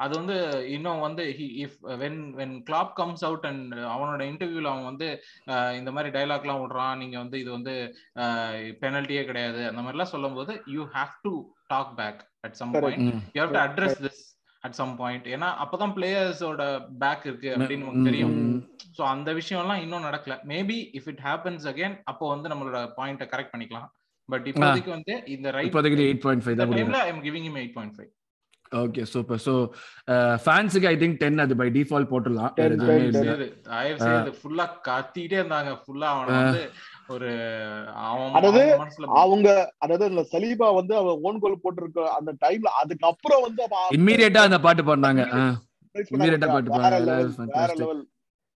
அது 0.00 0.12
வந்து 0.18 0.36
இன்னும் 0.68 1.02
வந்து 1.02 1.24
if 1.64 1.76
when 2.00 2.20
when 2.38 2.54
Klopp 2.66 2.92
comes 2.96 3.24
out 3.24 3.46
and 3.46 3.66
அவனோட 3.88 4.22
இன்டர்வியூல 4.30 4.70
அவன் 4.72 4.88
வந்து 4.88 5.08
இந்த 5.78 5.90
மாதிரி 5.92 6.10
டைலாக்லாம் 6.16 6.62
விடுறான் 6.62 6.98
நீங்க 6.98 7.16
வந்து 7.18 7.38
இது 7.40 7.50
வந்து 7.52 7.74
பெனல்ட்டியே 8.82 9.24
கிடையாது 9.24 9.60
அந்த 9.68 9.82
மாதிரிலாம் 9.82 10.12
சொல்லும்போது 10.14 10.54
you 10.74 10.84
have 10.94 11.14
to 11.22 11.32
talk 11.68 11.92
back 11.96 12.20
at 12.42 12.56
some. 12.60 12.72
Point 12.78 13.04
you 13.30 13.40
have 13.40 13.54
to 13.54 13.62
address 13.64 14.00
this 14.04 14.22
at 14.66 14.76
some 14.80 14.94
point 15.02 15.26
ஏன்னா 15.34 15.48
அப்பதான் 15.64 15.94
பிளேயர்ஸோட 15.98 16.62
பேக் 17.02 17.26
இருக்கு 17.28 17.50
அப்படின்னு 17.56 17.84
நமக்கு 17.84 18.08
தெரியும். 18.10 18.34
சோ 18.96 19.02
அந்த 19.14 19.32
விஷயம் 19.40 19.62
எல்லாம் 19.64 19.82
இன்னும் 19.84 20.06
நடக்கல. 20.08 20.36
Maybe 20.52 20.78
if 21.00 21.08
it 21.12 21.22
happens 21.28 21.66
again 21.72 21.96
அப்போ 22.12 22.24
வந்து 22.34 22.50
நம்மளோட 22.52 22.80
பாயிண்ட 22.98 23.26
கரெக்ட் 23.32 23.54
பண்ணிக்கலாம். 23.54 23.88
பட் 24.28 24.46
இப்போதைக்கு 24.50 24.90
வந்து 24.96 25.14
இந்த 25.36 25.48
ரைட் 25.54 25.70
இப்போதைக்கு 25.70 26.10
எயிட் 26.10 26.26
பாயிண்ட் 26.26 26.44
ஃபைவ் 26.44 26.58
தான் 26.58 26.68
கொடுக்குறேன் 26.68 26.92
டைம்ல 26.92 27.06
I 27.08 27.24
giving 27.28 27.48
him 27.50 27.58
eight 27.62 27.74
point 27.78 27.96
five 27.96 28.12
okay 28.82 29.02
super 29.14 29.40
so 29.46 29.52
ஃபேன்ஸுக்கு 30.44 30.88
ஐ 30.92 30.94
திங்க் 31.02 31.18
டென் 31.22 31.42
அது 31.44 31.54
பை 31.60 31.66
டிஃபால்ட் 31.76 32.08
போட்டுடலாம். 32.12 32.52
10, 32.60 32.78
10, 33.98 34.32
ஃபுல்லா 34.38 34.64
கத்திட்டே 34.88 35.36
இருந்தாங்க. 35.40 35.72
ஃபுல்லா 35.82 36.08
அவன 36.14 36.38
வந்து 36.38 36.62
ஒரு 37.08 37.30
அதாவது 38.34 38.60
அவங்க 39.16 39.48
அதாவது 39.78 40.04
இந்த 40.10 40.22
சலீபா 40.30 40.68
வந்து 40.76 40.94
அவன் 41.00 41.24
ஓன் 41.26 41.40
கோல் 41.42 41.62
போட்டிருக்க 41.64 42.06
அந்த 42.16 42.30
டைம்ல 42.42 42.70
அதுக்கப்புறம் 42.80 43.42
வந்து 43.44 43.62
இம்மீடியட்டா 43.96 44.42
அந்த 44.48 44.58
பாட்டு 44.64 44.84
பாடினாங்க. 44.84 45.24
பண்ணாங்க. 45.24 46.48
பாட்டு 46.48 46.70
பாடுறாங்க. 46.74 47.88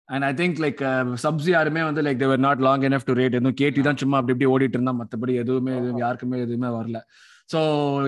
And 0.09 0.25
I 0.25 0.33
think 0.39 0.59
like 0.63 0.81
subs 1.23 1.49
யாருமே 1.51 1.83
வந்து 1.83 2.03
like 2.07 2.21
they're 2.23 2.43
not 2.47 2.65
long 2.65 2.85
enough 2.89 3.07
to 3.07 3.15
rate 3.19 3.39
எதுவும் 3.39 3.59
கேட்டி 3.61 3.83
தான் 3.83 4.01
சும்மா 4.03 4.19
அப்படி 4.19 4.35
இப்படி 4.35 4.51
ஓடிட்டு 4.55 4.77
இருந்தா 4.79 4.95
மத்தபடி 4.99 5.35
எதுவுமே 5.43 5.73
எதுவும் 5.79 6.03
யாருக்குமே 6.03 6.39
எதுவுமே 6.41 6.71
வரல. 6.77 6.99
ஸோ 7.51 7.61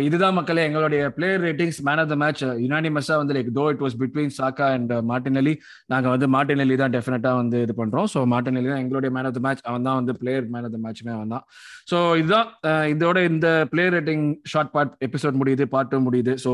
இதுதான் 0.04 0.36
மக்களே 0.36 0.62
எங்களுடைய 0.68 1.00
player 1.16 1.42
ratings 1.46 1.78
man 1.88 2.00
of 2.02 2.10
the 2.12 2.16
match 2.22 2.42
யுனானிமஸாக 2.64 3.18
வந்து 3.22 3.34
like 3.36 3.50
though 3.58 3.64
it 3.72 3.82
was 3.84 3.96
between 4.02 4.32
Saka 4.38 4.66
and 4.76 4.92
Martinelli 5.10 5.52
நாங்கள் 5.92 6.12
வந்து 6.14 6.28
மார்டினலி 6.36 6.76
தான் 6.82 6.94
டெஃபினட்டாக 6.96 7.40
வந்து 7.40 7.58
இது 7.66 7.74
பண்ணுறோம் 7.80 8.08
ஸோ 8.14 8.20
மார்டினலி 8.34 8.68
தான் 8.72 8.82
எங்களுடைய 8.84 9.10
மேன் 9.16 9.28
ஆஃப் 9.30 9.36
த 9.38 9.42
மேட்ச் 9.46 9.62
அவன் 9.70 9.86
தான் 9.88 9.98
வந்து 10.00 10.14
பிளேயர் 10.20 10.46
மேன் 10.54 10.66
ஆஃப் 10.68 10.74
த 10.76 10.80
மேட்சுமே 10.86 11.12
அவன் 11.18 11.34
தான். 11.34 11.44
ஸோ 11.90 11.98
இதுதான் 12.20 12.48
uh, 12.70 12.84
இதோட 12.94 13.18
இந்த 13.32 13.48
player 13.74 13.94
rating 13.98 14.24
short 14.52 14.72
part 14.76 14.94
episode 15.08 15.38
முடியுது 15.42 15.66
பார்ட் 15.74 15.94
முடியுது. 16.08 16.34
So 16.44 16.52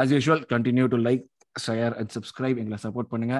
as 0.00 0.14
usual 0.16 0.44
continue 0.54 0.86
to 0.86 1.00
like 1.08 1.24
share 1.64 1.94
and 2.00 2.10
subscribe 2.16 2.58
எங்களை 2.62 2.78
சப்போர்ட் 2.84 3.10
பண்ணுங்க. 3.12 3.36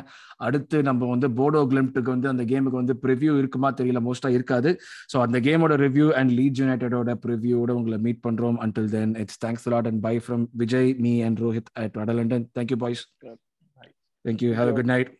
அடுத்து 0.46 0.76
நம்ம 0.88 1.08
வந்து 1.12 1.28
போடோ 1.40 1.62
கிளிம்ட்டுக்கு 1.72 2.10
வந்து 2.14 2.28
அந்த 2.32 2.44
கேமுக்கு 2.52 2.80
வந்து 2.82 2.96
ப்ரிவ்யூ 3.04 3.32
இருக்குமா 3.42 3.70
தெரியல 3.80 4.02
மோஸ்டா 4.08 4.30
இருக்காது. 4.36 4.72
ஸோ 5.12 5.18
அந்த 5.26 5.40
கேமோட 5.48 5.76
ரிவ்யூ 5.86 6.08
அண்ட் 6.20 6.32
லீட் 6.38 6.60
யுனைடெடோட 6.62 7.16
ப்ரிவ்யூவோட 7.26 7.72
உங்களை 7.80 7.98
மீட் 8.06 8.22
பண்றோம். 8.28 8.58
Until 8.66 8.90
then 8.96 9.14
it's 9.24 9.40
thanks 9.46 9.68
lot 9.74 9.90
and 9.92 10.02
bye 10.08 10.14
from 10.26 10.46
Vijay 10.64 10.92
me 11.06 11.14
and 11.28 11.42
Rohit 11.46 11.72
at 11.84 11.98
வடலண்டன் 12.02 12.46
thank you 12.58 12.80
boys 12.84 13.04
thank you 14.24 14.52
have 14.60 14.72
good 14.80 14.92
night. 14.94 15.12